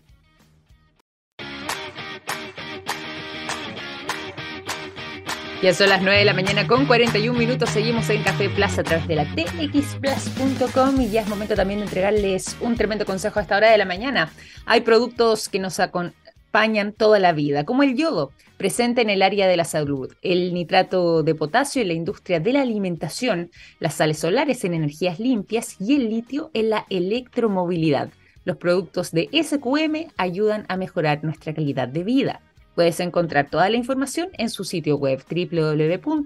[5.63, 7.71] Ya son las 9 de la mañana con 41 minutos.
[7.71, 11.85] Seguimos en Café Plaza a través de la txplus.com y ya es momento también de
[11.85, 14.33] entregarles un tremendo consejo a esta hora de la mañana.
[14.67, 19.47] Hay productos que nos acompañan toda la vida, como el yodo, presente en el área
[19.47, 24.19] de la salud, el nitrato de potasio en la industria de la alimentación, las sales
[24.19, 28.11] solares en energías limpias y el litio en la electromovilidad.
[28.45, 32.41] Los productos de SQM ayudan a mejorar nuestra calidad de vida.
[32.75, 36.23] Puedes encontrar toda la información en su sitio web www.sqm.com.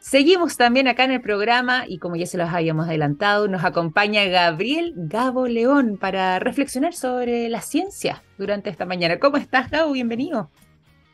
[0.00, 4.24] Seguimos también acá en el programa y como ya se los habíamos adelantado, nos acompaña
[4.24, 9.20] Gabriel Gabo León para reflexionar sobre la ciencia durante esta mañana.
[9.20, 9.92] ¿Cómo estás, Gabo?
[9.92, 10.50] Bienvenido.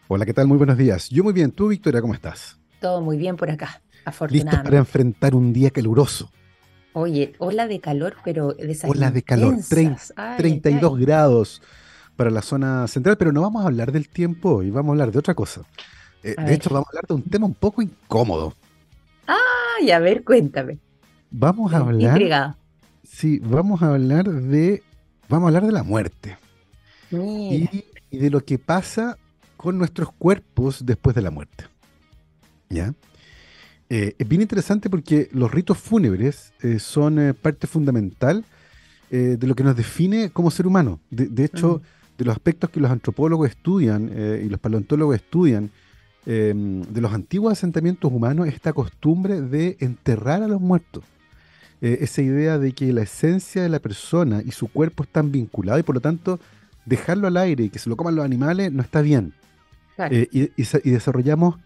[0.09, 0.47] Hola, ¿qué tal?
[0.47, 1.11] Muy buenos días.
[1.11, 1.53] Yo muy bien.
[1.53, 2.59] ¿Tú, Victoria, cómo estás?
[2.81, 4.57] Todo muy bien por acá, afortunadamente.
[4.57, 6.33] Listo para enfrentar un día caluroso.
[6.95, 9.57] Oye, ola de calor, pero de esas Ola de calor,
[10.39, 11.61] 32 grados
[12.19, 15.13] para la zona central, pero no vamos a hablar del tiempo hoy, vamos a hablar
[15.13, 15.63] de otra cosa.
[16.25, 18.55] Eh, de hecho, vamos a hablar de un tema un poco incómodo.
[19.25, 20.79] Ay, a ver, cuéntame.
[21.31, 22.57] Vamos a hablar.
[23.05, 24.83] Sí, vamos a hablar de.
[25.29, 26.37] Vamos a hablar de la muerte.
[27.13, 29.17] Y, de lo que pasa
[29.57, 31.67] con nuestros cuerpos después de la muerte.
[32.69, 32.95] ¿Ya?
[33.91, 38.45] Eh, es bien interesante porque los ritos fúnebres eh, son parte fundamental
[39.09, 41.01] de lo que nos define como ser humano.
[41.09, 41.81] De, hecho,
[42.19, 45.71] de los aspectos que los antropólogos estudian eh, y los paleontólogos estudian
[46.27, 51.05] em, de los antiguos asentamientos humanos, esta costumbre de enterrar a los muertos.
[51.81, 55.79] Eh, esa idea de que la esencia de la persona y su cuerpo están vinculados
[55.79, 56.41] y por lo tanto
[56.85, 59.33] dejarlo al aire y que se lo coman los animales no está bien.
[60.11, 61.57] Eh, y, desarrollamos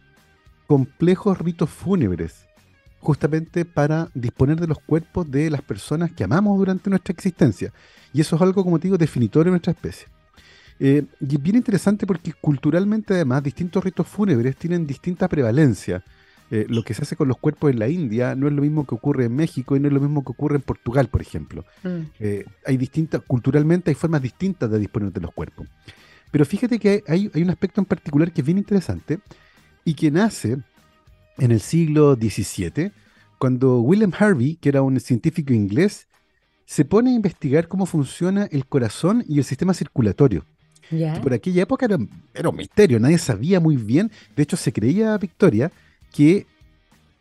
[0.66, 2.46] complejos ritos fúnebres
[2.98, 7.72] justamente para disponer de los cuerpos de las personas que amamos durante nuestra existencia.
[8.12, 10.08] Y eso es algo, como te digo, definitorio de nuestra especie.
[10.78, 16.04] Eh, y es bien interesante porque culturalmente además distintos ritos fúnebres tienen distinta prevalencia.
[16.50, 18.86] Eh, lo que se hace con los cuerpos en la India no es lo mismo
[18.86, 21.64] que ocurre en México y no es lo mismo que ocurre en Portugal, por ejemplo.
[21.82, 22.00] Mm.
[22.20, 25.66] Eh, hay distintas, culturalmente hay formas distintas de disponer de los cuerpos.
[26.30, 29.18] Pero fíjate que hay, hay un aspecto en particular que es bien interesante
[29.84, 30.58] y que nace
[31.38, 32.92] en el siglo XVII
[33.38, 36.06] cuando William Harvey, que era un científico inglés,
[36.64, 40.46] se pone a investigar cómo funciona el corazón y el sistema circulatorio.
[41.22, 44.10] Por aquella época era, un misterio, nadie sabía muy bien.
[44.36, 45.72] De hecho, se creía, Victoria,
[46.12, 46.46] que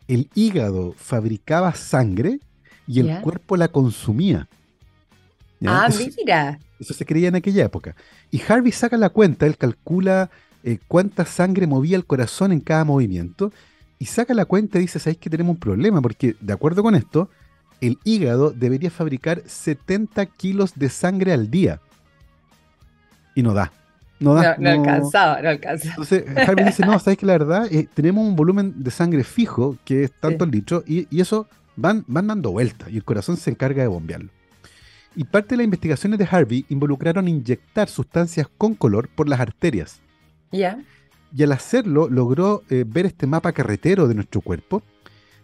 [0.08, 2.40] el hígado fabricaba sangre
[2.86, 4.48] y el cuerpo la consumía.
[5.64, 6.58] Ah, mira.
[6.78, 7.94] Eso se creía en aquella época.
[8.30, 10.30] Y Harvey saca la cuenta, él calcula
[10.64, 13.52] eh, cuánta sangre movía el corazón en cada movimiento
[13.98, 16.02] y saca la cuenta y dice, ¿sabéis que tenemos un problema?
[16.02, 17.30] Porque de acuerdo con esto,
[17.80, 21.80] el hígado debería fabricar 70 kilos de sangre al día.
[23.34, 23.72] Y no da.
[24.20, 25.90] No, da, no, alcanzaba, no alcanzaba.
[25.90, 29.76] Entonces Harvey dice, no, sabes que la verdad, eh, tenemos un volumen de sangre fijo,
[29.84, 33.50] que es tanto el litro, y, eso van, van dando vueltas, y el corazón se
[33.50, 34.30] encarga de bombearlo.
[35.14, 40.00] Y parte de las investigaciones de Harvey involucraron inyectar sustancias con color por las arterias.
[40.52, 40.82] Ya.
[41.34, 44.82] Y al hacerlo, logró eh, ver este mapa carretero de nuestro cuerpo,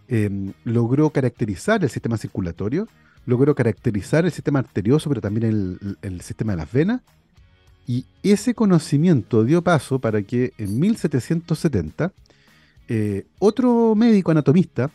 [0.07, 2.89] em, logró caracterizar el sistema circulatorio,
[3.27, 7.03] logró caracterizar el sistema arterioso, pero también el, sistema de las venas.
[7.89, 12.13] Y ese conocimiento dio paso para que en 1770
[12.87, 14.91] eh, otro médico anatomista,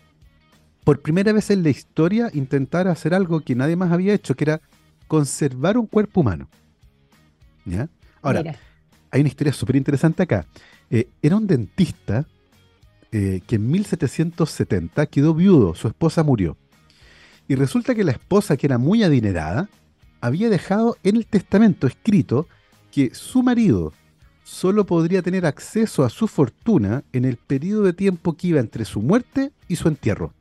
[0.83, 4.43] por primera vez en la historia, intentara hacer algo que nadie más había hecho, que
[4.43, 4.61] era
[5.07, 6.47] conservar un cuerpo humano.
[7.65, 7.89] ¿Ya?
[8.21, 8.43] Ahora,
[9.09, 10.45] hay una historia súper interesante acá.
[10.91, 12.27] Eh, era un dentista
[13.11, 16.57] eh, que en 1770 quedó viudo, su esposa murió.
[17.47, 19.67] Y resulta que la esposa, que era muy adinerada,
[20.21, 22.47] había dejado en el testamento escrito
[22.93, 23.91] que su marido
[24.43, 28.85] solo podría tener acceso a su fortuna en el periodo de tiempo que iba entre
[28.85, 30.31] su muerte y su entierro.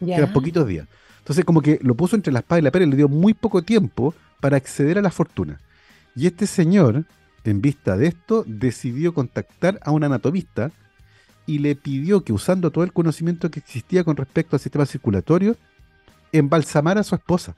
[0.00, 0.88] Que eran poquitos días.
[1.18, 3.62] Entonces, como que lo puso entre la espada y la pared, le dio muy poco
[3.62, 5.60] tiempo para acceder a la fortuna.
[6.16, 7.04] Y este señor,
[7.44, 10.72] en vista de esto, decidió contactar a un anatomista
[11.46, 15.56] y le pidió que usando todo el conocimiento que existía con respecto al sistema circulatorio,
[16.32, 17.54] embalsamara a su esposa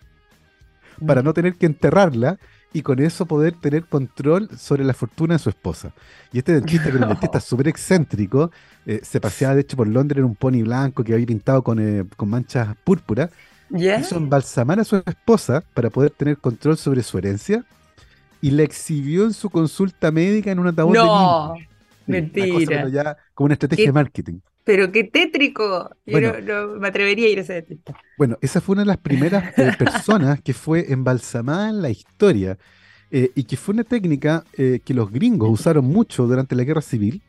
[1.07, 2.39] para no tener que enterrarla
[2.73, 5.93] y con eso poder tener control sobre la fortuna de su esposa.
[6.33, 8.51] Y este dentista, que era un dentista súper excéntrico,
[8.87, 11.79] eh, se paseaba de hecho por Londres en un pony blanco que había pintado con,
[11.79, 13.31] eh, manchas púrpuras,
[13.70, 17.64] hizo embalsamar a su esposa para poder tener control sobre su herencia
[18.43, 21.55] y la exhibió en su consulta médica en un ataúd no,
[22.07, 22.88] mentira.
[22.88, 24.40] ya, como una estrategia de marketing.
[24.64, 25.90] Pero qué tétrico.
[26.07, 27.96] Yo no, me atrevería a ir a ese dentista.
[28.16, 32.59] Bueno, esa fue una de las primeras eh, personas que fue embalsamada en la historia
[33.11, 36.82] eh, y que fue una técnica eh, que los gringos usaron mucho durante la guerra
[36.82, 37.22] civil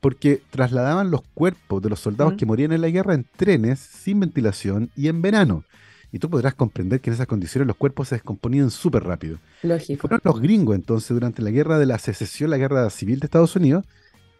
[0.00, 4.20] porque trasladaban los cuerpos de los soldados que morían en la guerra en trenes sin
[4.20, 5.64] ventilación y en verano.
[6.12, 9.38] Y tú podrás comprender que en esas condiciones los cuerpos se descomponían súper rápido.
[9.62, 10.00] Lógico.
[10.00, 13.54] Fueron los gringos entonces durante la guerra de la secesión, la guerra civil de Estados
[13.54, 13.84] Unidos,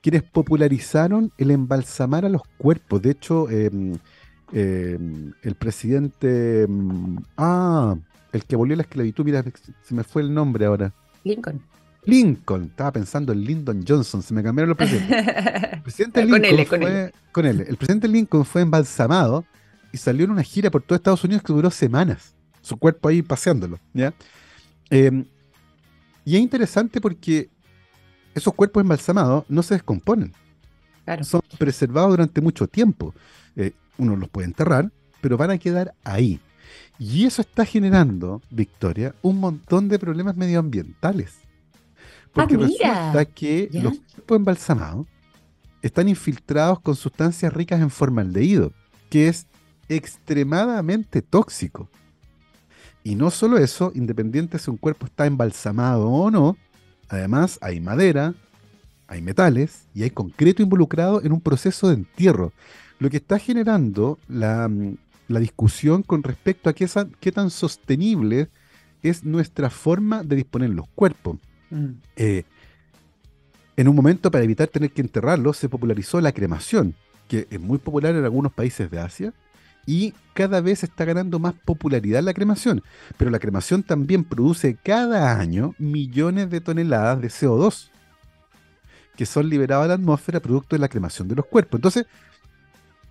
[0.03, 3.03] quienes popularizaron el embalsamar a los cuerpos.
[3.03, 3.95] De hecho, em,
[4.53, 6.63] em, el presidente...
[6.63, 7.97] Em, ah,
[8.33, 9.45] el que abolió la esclavitud, mira,
[9.83, 10.93] se me fue el nombre ahora.
[11.25, 11.61] Lincoln.
[12.05, 15.27] Lincoln, estaba pensando en Lyndon Johnson, se me cambiaron los presidentes.
[15.73, 17.61] El presidente Lincoln fue, con él.
[17.69, 19.45] El presidente Lincoln fue embalsamado
[19.93, 22.35] y salió en una gira por todo Estados Unidos que duró semanas.
[22.63, 24.15] Su cuerpo ahí paseándolo, ¿ya?
[24.91, 27.49] Y es interesante porque
[28.41, 30.33] esos cuerpos embalsamados no se descomponen.
[31.23, 33.15] Son preservados durante mucho tiempo.
[33.57, 36.41] Eh, uno los puede enterrar, pero van a quedar ahí.
[36.99, 41.39] Y eso está generando, Victoria, un montón de problemas medioambientales.
[42.33, 45.07] Porque ah, resulta que los cuerpos embalsamados
[45.83, 48.73] están infiltrados con sustancias ricas en formaldehído,
[49.09, 49.47] que es
[49.89, 51.89] extremadamente tóxico.
[53.03, 56.57] Y no solo eso, independiente si un cuerpo está embalsamado o no,
[57.11, 58.35] además hay madera,
[59.09, 62.53] hay metales y hay concreto involucrado en un proceso de entierro,
[62.99, 64.97] lo que está generando la, mm,
[65.29, 66.89] discusión con respecto a qué,
[67.21, 68.49] qué, tan sostenible
[69.03, 71.37] es nuestra forma de disponer los cuerpos.
[71.71, 71.87] Mm.
[72.17, 72.45] Eh,
[73.77, 76.95] en un momento, para evitar tener que enterrarlos, se popularizó la cremación,
[77.29, 79.33] que es muy popular en algunos países de Asia,
[79.87, 82.83] y cada vez está ganando más popularidad la cremación.
[83.17, 87.91] Pero la cremación también produce cada año millones de toneladas de CO2
[89.21, 91.77] que son liberadas a la atmósfera producto de la cremación de los cuerpos.
[91.77, 92.07] Entonces,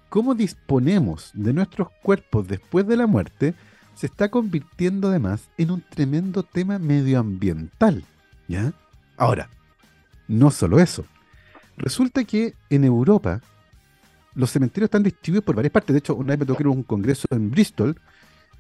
[0.10, 3.54] cómo disponemos de nuestros cuerpos después de la muerte
[3.94, 8.04] se está convirtiendo además en un tremendo tema medioambiental.
[8.48, 8.74] ¿ya?
[9.18, 9.50] Ahora,
[10.28, 11.06] no solo eso.
[11.78, 13.42] Resulta que en Europa
[14.40, 15.94] los cementerios están distribuidos por varias partes.
[15.94, 18.00] De hecho, una vez me tocó ir a un congreso en Bristol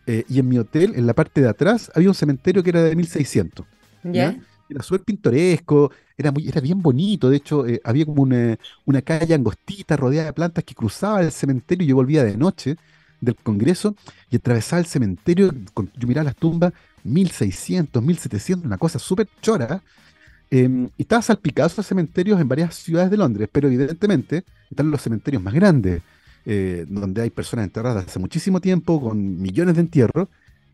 [0.05, 2.83] eh, y en mi hotel, en la parte de atrás, había un cementerio que era
[2.83, 3.65] de 1600.
[4.03, 4.37] ¿Ya?
[4.69, 7.29] Era súper pintoresco, era, muy, era bien bonito.
[7.29, 11.85] De hecho, eh, había como una, calle angostita rodeada de plantas que cruzaba el cementerio
[11.85, 12.75] y yo volvía de noche.
[13.21, 13.95] del Congreso
[14.29, 15.51] y atravesaba el cementerio,
[15.97, 16.73] yo miraba las tumbas,
[17.03, 19.81] 1600, 1700, una cosa súper chora.
[20.51, 25.01] Em, y estaba salpicado esos cementerios en varias ciudades de Londres, pero evidentemente están los
[25.01, 26.01] cementerios más grandes,
[26.45, 30.27] eh, donde hay personas enterradas hace muchísimo tiempo, con millones de entierros.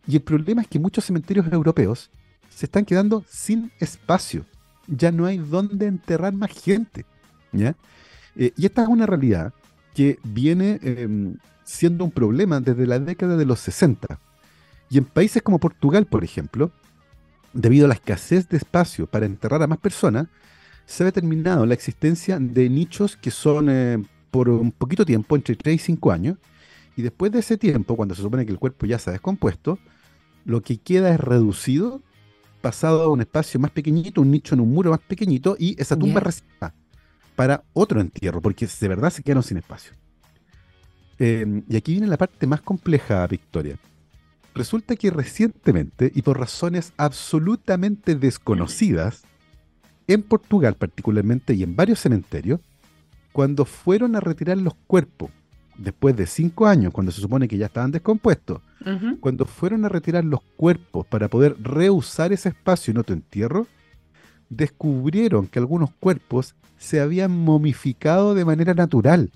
[0.08, 2.10] Y el problema es que muchos cementerios europeos
[2.50, 4.46] se están quedando sin espacio.
[4.88, 7.06] Ya no hay dónde enterrar más gente.
[7.52, 7.76] ¿ya?
[8.36, 9.54] Eh, y esta es una realidad
[9.94, 14.20] que viene em, siendo un problema desde la década de los 60.
[14.90, 16.72] Y en países como Portugal, por ejemplo,
[17.56, 20.28] debido a la escasez de espacio para enterrar a más personas,
[20.86, 25.56] se ha determinado la existencia de nichos que son eh, por un poquito tiempo, entre
[25.56, 26.38] 3 y 5 años,
[26.96, 29.80] y después de ese tiempo, cuando se supone que el cuerpo ya se ha descompuesto,
[30.44, 32.02] lo que queda es reducido,
[32.62, 35.98] pasado a un espacio más pequeñito, un nicho en un muro más pequeñito, y esa
[35.98, 36.74] tumba yeah.
[37.36, 39.94] para otro entierro, porque de verdad se quedaron sin espacio.
[41.18, 43.78] Em, y aquí viene la parte más compleja, Victoria.
[44.56, 49.24] Resulta que recientemente, y por razones absolutamente desconocidas,
[50.08, 52.62] en Portugal particularmente y en varios cementerios,
[53.34, 55.30] cuando fueron a retirar los cuerpos,
[55.78, 58.62] después de cinco años, cuando se supone que ya estaban descompuestos,
[59.20, 63.68] cuando fueron a retirar los cuerpos para poder reusar ese espacio en otro entierro,
[64.50, 69.32] descubrieron que algunos cuerpos se habían momificado de manera natural.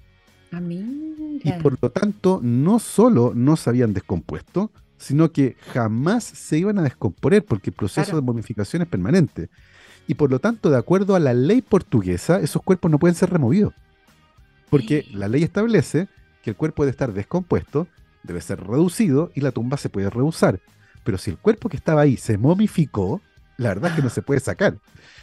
[0.54, 6.58] Ah, y por lo tanto, no solo no se habían descompuesto, sino que jamás se
[6.58, 9.50] iban a descomponer porque el proceso de momificación es permanente.
[10.08, 13.30] Y por lo tanto, de acuerdo a la ley portuguesa, esos cuerpos no pueden ser
[13.30, 13.74] removidos.
[14.70, 16.08] Porque la ley establece
[16.44, 17.88] que el cuerpo debe estar descompuesto,
[18.24, 20.60] debe ser reducido y la tumba se puede reusar.
[21.04, 23.22] Pero si el cuerpo que estaba ahí se momificó,
[23.58, 24.78] la verdad es que no se puede sacar.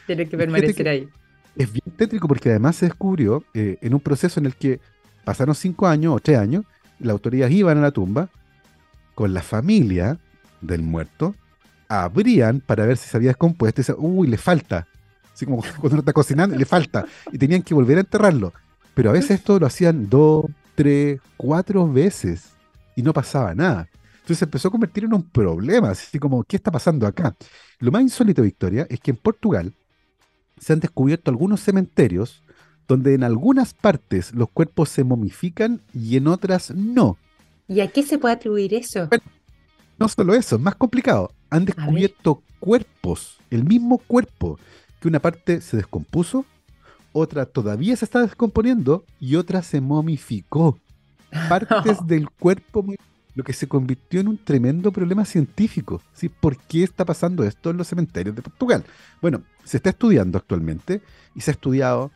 [0.07, 1.09] Tiene que permanecer ahí.
[1.55, 4.81] Es bien tétrico porque además se descubrió eh, en un proceso en el que
[5.25, 6.65] pasaron cinco años o tres años,
[6.99, 8.31] las autoridades iban a la tumba
[9.17, 10.19] con la familia
[10.61, 11.35] del muerto,
[11.89, 14.87] abrían para ver si se había descompuesto y decían, uy, le falta.
[15.33, 17.07] Así como cuando uno está cocinando, le falta.
[17.33, 18.53] Y tenían que volver a enterrarlo.
[18.95, 20.45] Pero a veces esto lo hacían dos,
[20.75, 22.51] tres, cuatro veces
[22.95, 23.89] y no pasaba nada.
[24.17, 27.35] Entonces se empezó a convertir en un problema, así como, ¿qué está pasando acá?
[27.79, 29.73] Lo más insólito, Victoria, es que en Portugal
[30.59, 32.43] se han descubierto algunos cementerios
[32.87, 37.17] donde en algunas partes los cuerpos se momifican y en otras no.
[37.69, 39.09] ¿Y a qué se puede atribuir eso?
[39.99, 41.33] no solo eso, es más complicado.
[41.51, 44.59] Han descubierto cuerpos, el mismo cuerpo,
[45.01, 46.45] que una parte se descompuso
[47.19, 50.79] otra todavía se está descomponiendo y otra se momificó.
[51.49, 52.85] Partes del cuerpo,
[53.35, 56.03] lo que se convirtió en un tremendo problema científico.
[56.13, 56.29] ¿sí?
[56.29, 58.85] ¿Por qué está pasando esto en los cementerios de Portugal?
[59.23, 61.01] Bueno, se está estudiando actualmente
[61.35, 62.11] y se ha estudiado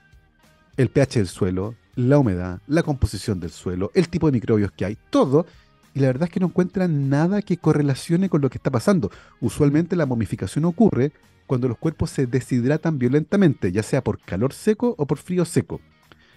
[0.76, 4.84] el pH del suelo, la humedad, la composición del suelo, el tipo de microbios que
[4.84, 5.47] hay, todo.
[5.95, 9.11] Y la verdad es que no encuentran nada que correlacione con lo que está pasando.
[9.41, 11.12] Usualmente la momificación ocurre
[11.47, 15.80] cuando los cuerpos se deshidratan violentamente, ya sea por calor seco o por frío seco.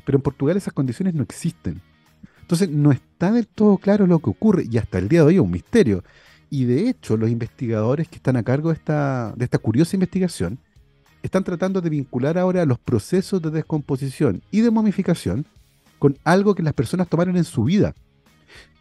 [0.06, 1.82] Pero en Portugal esas condiciones no existen.
[2.42, 5.36] Entonces no está del todo claro lo que ocurre y hasta el día de hoy
[5.36, 6.04] es un misterio.
[6.50, 10.60] Y de hecho los investigadores que están a cargo de esta, de esta curiosa investigación
[11.24, 15.46] están tratando de vincular ahora los procesos de descomposición y de momificación
[15.98, 17.96] con algo que las personas tomaron en su vida.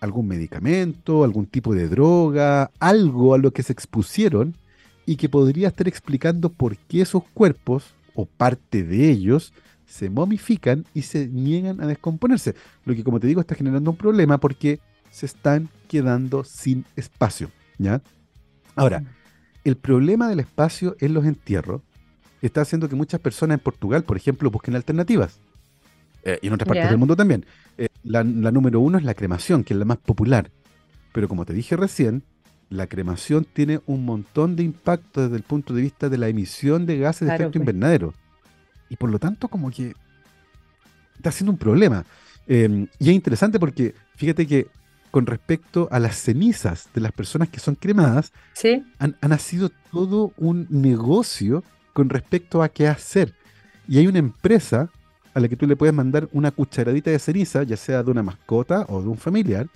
[0.00, 4.56] Algún medicamento, algún tipo de droga, algo a lo que se expusieron
[5.06, 9.54] y que podría estar explicando por qué esos cuerpos, o parte de ellos,
[9.86, 12.54] se momifican y se niegan a descomponerse.
[12.84, 14.80] Lo que, como te digo, está generando un problema porque
[15.10, 17.50] se están quedando sin espacio.
[17.78, 18.02] ¿ya?
[18.74, 19.06] Ahora, mm.
[19.64, 21.82] el problema del espacio en los entierros
[22.46, 25.38] está haciendo que muchas personas en Portugal, por ejemplo, busquen alternativas.
[26.24, 27.44] Eh, y en otras partes del mundo también.
[27.78, 30.50] Eh, la número uno es la cremación, que es la más popular.
[31.12, 32.22] Pero como te dije recién,
[32.70, 36.86] la cremación tiene un montón de impacto desde el punto de vista de la emisión
[36.86, 37.62] de gases de efecto pues.
[37.62, 38.14] invernadero.
[38.88, 39.94] Y por lo tanto, como que
[41.16, 42.04] está siendo un problema.
[42.46, 44.68] Em, y es interesante porque fíjate que
[45.10, 48.32] con respecto a las cenizas de las personas que son cremadas,
[48.98, 51.62] han, ha nacido todo un negocio
[51.92, 53.34] con respecto a qué hacer.
[53.88, 54.90] Y hay una empresa
[55.34, 58.22] a la que tú le puedes mandar una cucharadita de ceniza, ya sea de una
[58.22, 59.66] mascota o de un familiar,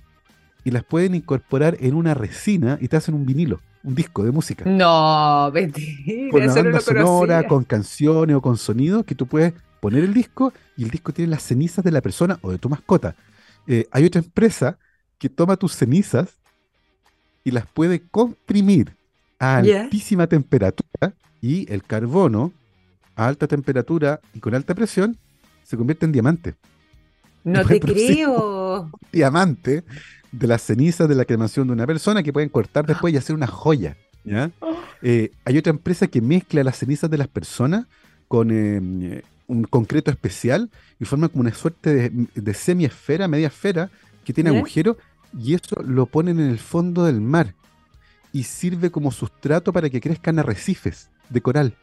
[0.64, 4.32] y las pueden incorporar en una resina y te hacen un vinilo, un disco de
[4.32, 4.64] música.
[4.64, 6.30] No, mentira.
[6.30, 10.52] Con una banda sonora, con canciones o con sonidos que tú puedes poner el disco
[10.76, 13.14] y el disco tiene las cenizas de la persona o de tu mascota.
[13.66, 14.78] Eh, hay otra empresa
[15.18, 16.38] que toma tus cenizas
[17.44, 18.96] y las puede comprimir
[19.38, 22.52] a altísima temperatura y el carbono
[23.14, 25.16] a alta temperatura y con alta presión
[25.64, 26.54] se convierte en diamante.
[27.44, 28.90] No te creo.
[29.12, 29.84] Diamante
[30.32, 33.34] de las cenizas de la cremación de una persona que pueden cortar después y hacer
[33.34, 33.96] una joya.
[34.24, 34.50] ¿ya?
[35.02, 37.86] Eh, hay otra empresa que mezcla las cenizas de las personas
[38.28, 43.90] con eh, un concreto especial y forma como una suerte de, de semiesfera, media esfera,
[44.24, 44.96] que tiene agujero
[45.38, 47.54] y eso lo ponen en el fondo del mar
[48.32, 51.74] y sirve como sustrato para que crezcan arrecifes de coral.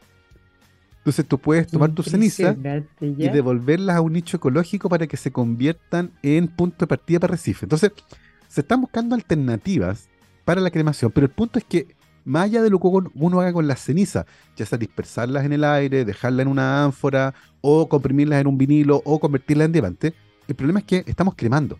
[0.98, 2.56] Entonces tú puedes tomar tus cenizas
[3.00, 7.32] y devolverlas a un nicho ecológico para que se conviertan en punto de partida para
[7.32, 7.64] arrecifes.
[7.64, 7.92] Entonces,
[8.48, 10.08] se están buscando alternativas
[10.46, 13.52] para la cremación, pero el punto es que más allá de lo que uno haga
[13.52, 14.24] con las cenizas,
[14.56, 19.02] ya sea dispersarlas en el aire, dejarlas en una ánfora, o comprimirlas en un vinilo,
[19.04, 20.14] o convertirlas en diamante,
[20.48, 21.78] el problema es que estamos cremando.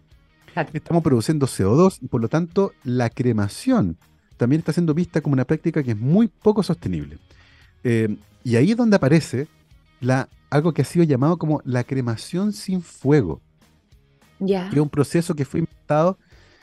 [0.72, 3.96] Estamos produciendo CO2 y por lo tanto la cremación
[4.36, 7.18] también está siendo vista como una práctica que es muy poco sostenible.
[7.84, 9.46] Eh, y ahí es donde aparece
[10.00, 13.40] la, algo que ha sido llamado como la cremación sin fuego.
[14.40, 14.68] Ya.
[14.70, 16.18] Que es un proceso que fue inventado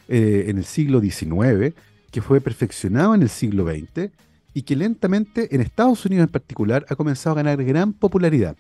[0.08, 1.74] eh, en el siglo XIX,
[2.12, 4.12] que fue perfeccionado en el siglo XX
[4.54, 8.56] y que lentamente en Estados Unidos en particular ha comenzado a ganar gran popularidad.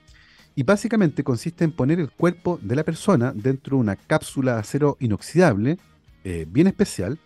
[0.55, 4.59] Y básicamente consiste en poner el cuerpo de la persona dentro de una cápsula de
[4.59, 5.77] acero inoxidable,
[6.23, 7.19] eh, bien especial,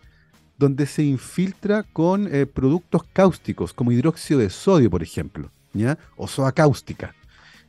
[0.58, 5.98] donde se infiltra con eh, productos cáusticos, como hidróxido de sodio, por ejemplo, ¿ya?
[6.16, 7.14] o soda cáustica.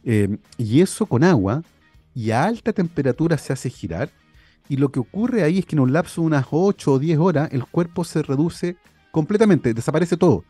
[0.03, 1.63] Em, y eso con agua
[2.15, 4.09] y a alta temperatura se hace girar.
[4.69, 7.19] Y lo que ocurre ahí es que en un lapso de unas 8 o 10
[7.19, 8.77] horas el cuerpo se reduce
[9.11, 10.43] completamente, desaparece todo.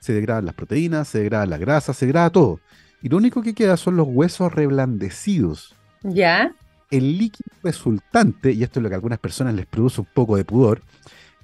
[0.00, 2.60] Se degradan las proteínas, se degrada la grasa, se degrada todo.
[3.02, 5.74] Y lo único que queda son los huesos reblandecidos.
[6.02, 6.54] ¿Ya?
[6.90, 10.36] El líquido resultante, y esto es lo que a algunas personas les produce un poco
[10.36, 10.82] de pudor,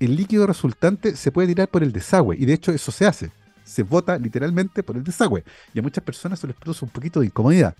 [0.00, 3.30] el líquido resultante se puede tirar por el desagüe, y de hecho eso se hace.
[3.64, 5.44] Se bota literalmente por el desagüe.
[5.72, 7.76] Y a muchas personas se les produce un poquito de incomodidad.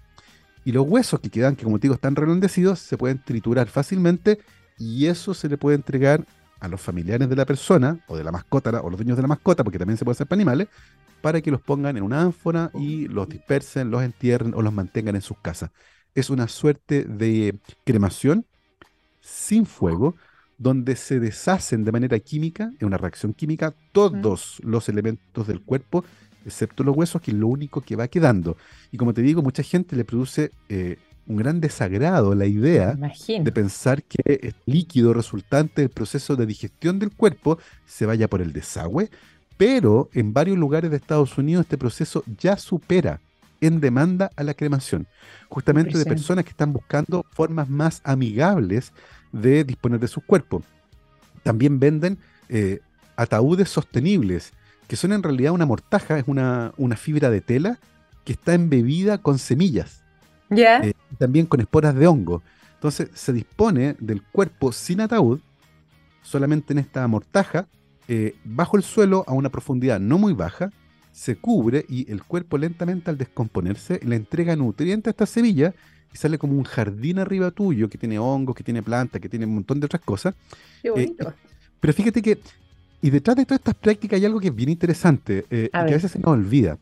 [0.65, 4.39] Y los huesos que quedan, que como te digo están reblandecidos, se pueden triturar fácilmente
[4.79, 6.27] y eso se le puede entregar
[6.61, 9.29] a los familiares de la persona o de la mascota o los dueños de la
[9.29, 10.69] mascota, porque también se puede hacer para animales,
[11.23, 15.17] para que los pongan en una ánfora y los dispersen, los entierren o los mantengan
[15.17, 15.71] en sus casas.
[16.15, 18.47] Es una suerte de cremación
[19.21, 20.17] sin fuego,
[20.61, 26.05] donde se deshacen de manera química, en una reacción química, todos los elementos del cuerpo,
[26.45, 28.59] excepto los huesos, que es lo único que va quedando.
[28.93, 33.53] Y como te digo, mucha gente le produce eh, un gran desagrado la idea de
[33.53, 38.53] pensar que el líquido resultante del proceso de digestión del cuerpo se vaya por el
[38.53, 39.11] desagüe,
[39.57, 43.21] pero en varios lugares de Estados Unidos este proceso ya supera
[43.63, 45.07] en demanda a la cremación,
[45.49, 48.93] justamente de personas que están buscando formas más amigables
[49.33, 50.65] de disponer de sus cuerpos.
[51.43, 52.19] También venden
[52.49, 52.81] eh,
[53.17, 54.53] ataúdes sostenibles,
[54.89, 57.79] que son en realidad una mortaja, es una, una fibra de tela
[58.25, 60.03] que está embebida con semillas.
[60.83, 62.43] Eh, también con esporas de hongo.
[62.75, 65.41] Entonces se dispone del cuerpo sin ataúd,
[66.23, 67.67] solamente en esta mortaja,
[68.09, 70.71] eh, bajo el suelo a una profundidad no muy baja,
[71.13, 75.75] se cubre y el cuerpo lentamente al descomponerse le entrega nutrientes a esta semilla
[76.13, 79.47] y sale como un jardín arriba tuyo que tiene hongos, que tiene plantas, que tiene
[79.47, 80.35] un montón de otras cosas.
[80.83, 81.35] Qué eh, bonito.
[81.79, 82.39] pero fíjate que,
[83.01, 85.85] y detrás de todas estas prácticas hay algo que es bien interesante, eh, que a
[85.85, 86.79] veces se nos olvida.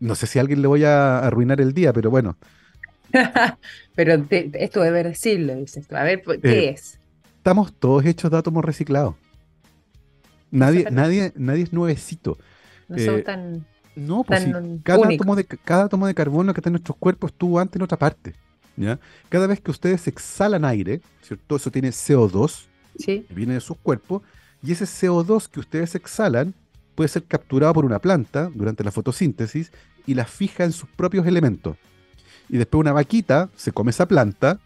[0.00, 2.36] No sé si a alguien le voy a arruinar el día, pero bueno.
[3.94, 5.96] pero esto debe decirlo, dices tú.
[5.96, 6.98] A ver, ¿qué eh, es?
[7.36, 9.14] Estamos todos hechos de átomos reciclados.
[10.50, 12.38] Nadie, nadie, nadie es nuevecito.
[12.88, 14.46] No son tan no, pues
[14.82, 17.82] cada, átomo de, cada átomo de carbono que está en nuestros cuerpos estuvo antes en
[17.82, 18.34] otra parte.
[18.76, 18.98] ¿ya?
[19.28, 21.56] Cada vez que ustedes exhalan aire, ¿cierto?
[21.56, 22.66] Eso tiene CO2,
[23.04, 24.22] que viene de sus cuerpos,
[24.62, 26.54] y ese CO2 que ustedes exhalan
[26.94, 29.72] puede ser capturado por una planta durante la fotosíntesis
[30.06, 31.76] y la fija en sus propios elementos.
[32.48, 34.60] Y después una vaquita se come esa planta,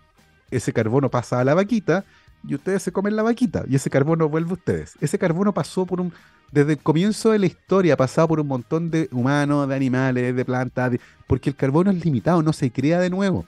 [0.50, 2.04] ese carbono pasa a la vaquita
[2.46, 4.94] y ustedes se comen la vaquita y ese carbono vuelve a ustedes.
[5.00, 6.12] Ese carbono pasó por un
[6.52, 10.34] desde el comienzo de la historia ha pasado por un montón de humanos, de animales,
[10.34, 10.92] de plantas,
[11.26, 13.44] porque el carbono es limitado, no se crea de nuevo.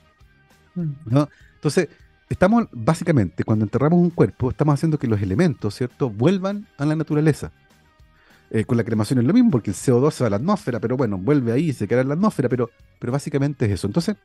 [0.75, 0.91] Mm.
[1.07, 1.29] ¿no?
[1.55, 1.89] Entonces,
[2.29, 6.97] estamos básicamente, cuando enterramos un cuerpo, estamos haciendo que los elementos, ¿cierto?, vuelvan a la
[6.97, 7.53] naturaleza.
[8.51, 10.81] Eh, con la cremación es lo mismo, porque el CO2 se va a la atmósfera,
[10.81, 13.87] pero bueno, vuelve ahí, se queda en la atmósfera, pero, pero básicamente es eso.
[13.87, 14.17] Entonces,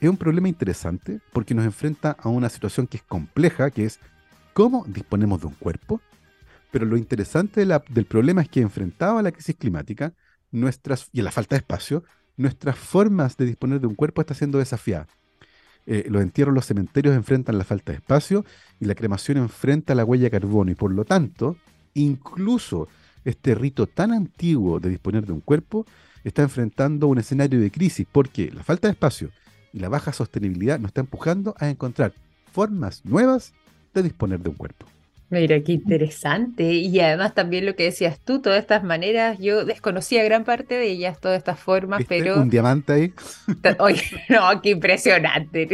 [0.00, 4.00] es un problema interesante porque nos enfrenta a una situación que es compleja, que es
[4.54, 6.00] cómo disponemos de un cuerpo,
[6.70, 10.14] pero lo interesante del problema es que enfrentado a la crisis climática
[10.50, 12.04] nuestras, y la falta de espacio,
[12.36, 15.08] nuestras formas de disponer de un cuerpo están siendo desafiadas.
[15.86, 18.44] Eh, los entierros, los cementerios enfrentan la falta de espacio
[18.78, 21.56] y la cremación enfrenta la huella de carbono y por lo tanto,
[21.94, 22.88] incluso
[23.24, 25.86] este rito tan antiguo de disponer de un cuerpo
[26.24, 29.30] está enfrentando un escenario de crisis porque la falta de espacio
[29.72, 32.12] y la baja sostenibilidad nos está empujando a encontrar
[32.52, 33.52] formas nuevas
[33.94, 34.86] de disponer de un cuerpo.
[35.30, 36.64] Mira, qué interesante.
[36.64, 40.90] Y además también lo que decías tú, todas estas maneras, yo desconocía gran parte de
[40.90, 42.40] ellas, todas estas formas, pero...
[42.40, 43.14] Un diamante ahí.
[43.78, 45.68] Oye, no, qué impresionante.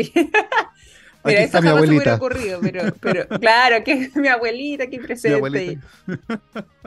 [1.27, 5.79] Mira, eso jamás me hubiera ocurrido, pero, pero claro, que es mi abuelita aquí presente.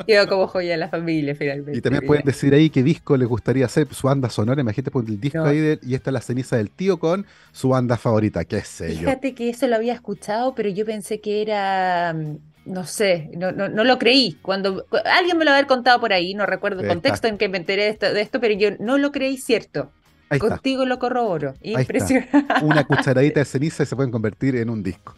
[0.08, 1.78] Quedó como joya de la familia finalmente.
[1.78, 5.12] Y también pueden decir ahí qué disco les gustaría hacer, su banda sonora, imagínate poner
[5.12, 8.62] el disco ahí y esta es la ceniza del tío con su banda favorita, qué
[8.62, 9.00] sé yo.
[9.02, 12.38] Fíjate que eso lo había escuchado, pero yo pensé que era mm,
[12.70, 14.38] no sé, no, no, no, lo creí.
[14.42, 17.58] Cuando alguien me lo había contado por ahí, no recuerdo el contexto en que me
[17.58, 19.92] enteré de esto, de esto, pero yo no lo creí cierto.
[20.38, 21.56] Contigo lo corroboro.
[21.62, 22.38] Impresionante.
[22.64, 25.16] Una cucharadita de ceniza y se pueden convertir en un disco.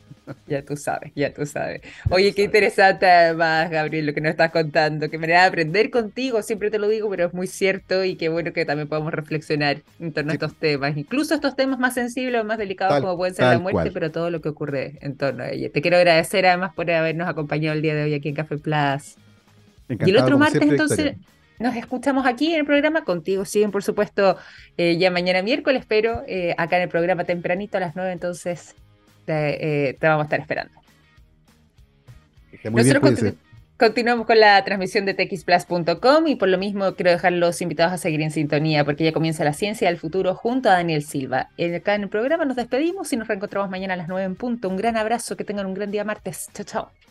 [0.48, 1.82] Ya tú sabes, ya tú sabes.
[2.10, 5.10] Oye, qué interesante además, Gabriel, lo que nos estás contando.
[5.10, 8.30] Qué manera de aprender contigo, siempre te lo digo, pero es muy cierto y qué
[8.30, 10.96] bueno que también podamos reflexionar en torno a estos temas.
[10.96, 14.30] Incluso estos temas más sensibles o más delicados como pueden ser la muerte, pero todo
[14.30, 15.70] lo que ocurre en torno a ella.
[15.70, 19.16] Te quiero agradecer además por habernos acompañado el día de hoy aquí en Café Plus.
[19.90, 21.16] y el otro martes entonces...
[21.62, 24.38] Nos escuchamos aquí en el programa, contigo siguen por supuesto
[24.78, 28.76] eh, ya mañana miércoles, pero eh, acá en el programa tempranito a las 9, entonces
[29.26, 30.74] te, eh, vamos a estar esperando.
[32.64, 33.36] Nosotros
[33.78, 37.98] continuamos con la transmisión de txplus.com y por lo mismo quiero dejar los invitados a
[37.98, 41.50] seguir en sintonía porque ya comienza la ciencia del futuro junto a Daniel Silva.
[41.76, 44.68] Acá en el programa nos despedimos y nos reencontramos mañana a las 9 en punto.
[44.68, 46.50] Un gran abrazo, que tengan un gran día martes.
[46.54, 47.11] Chao, chao.